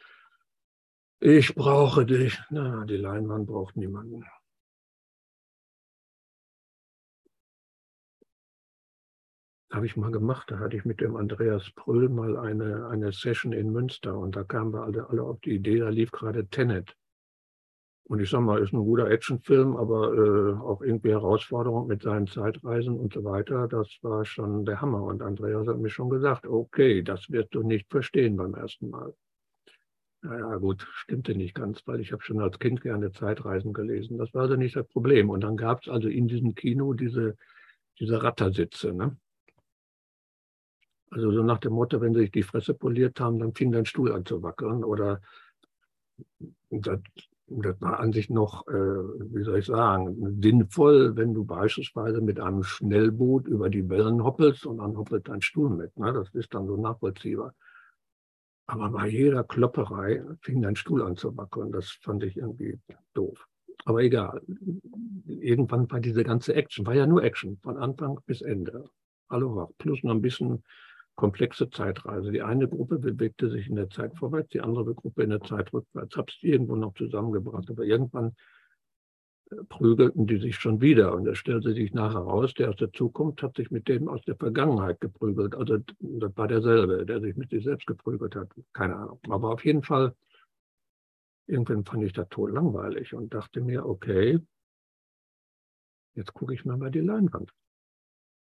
[1.20, 2.40] Ich brauche dich.
[2.50, 4.24] Na, die Leinwand braucht niemanden.
[9.72, 10.50] Habe ich mal gemacht.
[10.50, 14.44] Da hatte ich mit dem Andreas Prüll mal eine, eine Session in Münster und da
[14.44, 16.94] kamen wir alle, alle auf die Idee, da lief gerade Tenet.
[18.04, 22.26] Und ich sag mal, ist ein guter Actionfilm, aber äh, auch irgendwie Herausforderung mit seinen
[22.26, 23.68] Zeitreisen und so weiter.
[23.68, 25.02] Das war schon der Hammer.
[25.04, 29.14] Und Andreas hat mir schon gesagt, okay, das wirst du nicht verstehen beim ersten Mal.
[30.20, 34.18] Naja, gut, stimmte nicht ganz, weil ich habe schon als Kind gerne Zeitreisen gelesen.
[34.18, 35.30] Das war also nicht das Problem.
[35.30, 37.36] Und dann gab es also in diesem Kino diese,
[37.98, 38.92] diese Rattersitze.
[38.92, 39.16] Ne?
[41.12, 43.84] Also so nach dem Motto, wenn sie sich die Fresse poliert haben, dann fing dein
[43.84, 44.82] Stuhl an zu wackeln.
[44.82, 45.20] Oder
[46.70, 47.00] das,
[47.48, 52.40] das war an sich noch, äh, wie soll ich sagen, sinnvoll, wenn du beispielsweise mit
[52.40, 55.94] einem Schnellboot über die Wellen hoppelst und dann hoppelt dein Stuhl mit.
[55.98, 56.14] Ne?
[56.14, 57.54] Das ist dann so nachvollziehbar.
[58.66, 61.72] Aber bei jeder Klopperei fing dein Stuhl an zu wackeln.
[61.72, 62.78] Das fand ich irgendwie
[63.12, 63.46] doof.
[63.84, 64.40] Aber egal.
[65.26, 68.88] Irgendwann war diese ganze Action, war ja nur Action, von Anfang bis Ende.
[69.28, 70.62] Hallo, plus noch ein bisschen
[71.14, 72.32] komplexe Zeitreise.
[72.32, 75.72] Die eine Gruppe bewegte sich in der Zeit vorwärts, die andere Gruppe in der Zeit
[75.72, 76.16] rückwärts.
[76.16, 78.34] Habe es irgendwo noch zusammengebracht, aber irgendwann
[79.50, 82.92] äh, prügelten die sich schon wieder und es stellte sich nachher raus, der aus der
[82.92, 85.54] Zukunft hat sich mit dem aus der Vergangenheit geprügelt.
[85.54, 88.48] Also das war derselbe, der sich mit sich selbst geprügelt hat.
[88.72, 89.20] Keine Ahnung.
[89.28, 90.14] Aber auf jeden Fall,
[91.46, 94.40] irgendwann fand ich das tot langweilig und dachte mir, okay,
[96.14, 97.52] jetzt gucke ich mir mal die Leinwand.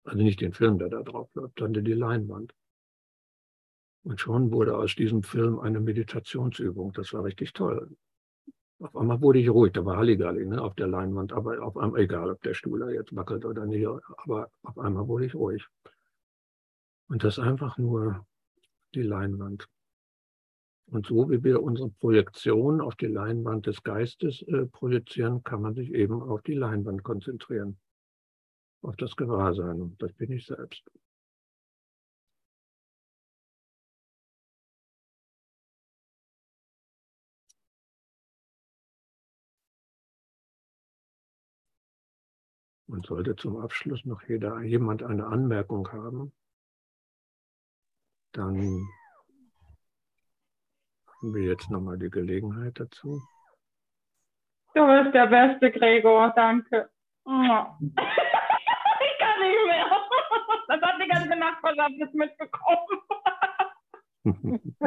[0.03, 2.53] Also nicht den Film, der da drauf läuft, sondern die Leinwand.
[4.03, 6.91] Und schon wurde aus diesem Film eine Meditationsübung.
[6.93, 7.95] Das war richtig toll.
[8.79, 12.01] Auf einmal wurde ich ruhig, da war Halligalli ne, auf der Leinwand, aber auf einmal,
[12.01, 13.87] egal ob der Stuhl jetzt wackelt oder nicht,
[14.17, 15.67] aber auf einmal wurde ich ruhig.
[17.07, 18.25] Und das einfach nur
[18.95, 19.67] die Leinwand.
[20.87, 25.75] Und so wie wir unsere Projektion auf die Leinwand des Geistes äh, projizieren, kann man
[25.75, 27.77] sich eben auf die Leinwand konzentrieren,
[28.81, 29.81] auf das Gewahrsein.
[29.81, 30.83] Und das bin ich selbst.
[42.87, 46.33] Und sollte zum Abschluss noch jeder, jemand eine Anmerkung haben,
[48.33, 48.87] dann
[51.07, 53.21] haben wir jetzt nochmal die Gelegenheit dazu.
[54.73, 56.89] Du bist der beste, Gregor, danke.
[57.23, 57.77] ich kann
[59.39, 59.85] nicht mehr.
[60.67, 61.07] Das hat die
[61.61, 63.01] ganze Nachbarschaft jetzt mitbekommen.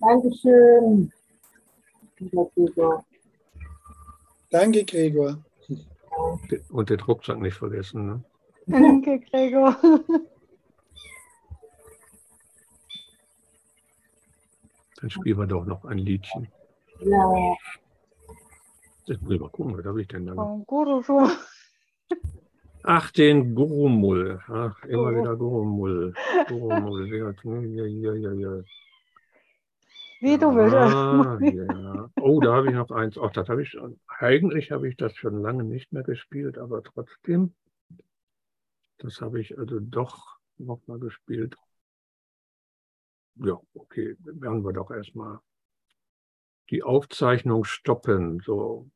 [0.00, 1.12] Dankeschön.
[4.50, 5.44] Danke, Gregor.
[6.70, 8.06] Und den Rucksack nicht vergessen.
[8.06, 8.24] Ne?
[8.66, 9.76] Danke, Gregor.
[15.00, 16.48] Dann spielen wir doch noch ein Liedchen.
[17.00, 17.54] Ja.
[19.06, 20.34] Jetzt muss ich mal gucken, was habe ich denn da
[20.66, 21.02] Guru.
[22.82, 24.40] Ach, den Gurumull.
[24.48, 26.14] Ach, immer wieder Gurumull.
[26.48, 27.08] Gurumull.
[27.08, 28.62] Ja, ja, ja, ja.
[30.20, 31.54] Wie du Ah, willst.
[31.54, 32.10] ja.
[32.20, 33.16] Oh, da habe ich noch eins.
[33.18, 34.00] Ach, das habe ich schon.
[34.18, 37.54] Eigentlich habe ich das schon lange nicht mehr gespielt, aber trotzdem,
[38.98, 41.54] das habe ich also doch noch mal gespielt.
[43.40, 45.38] Ja, okay, werden wir doch erstmal
[46.70, 48.40] die Aufzeichnung stoppen.
[48.44, 48.90] So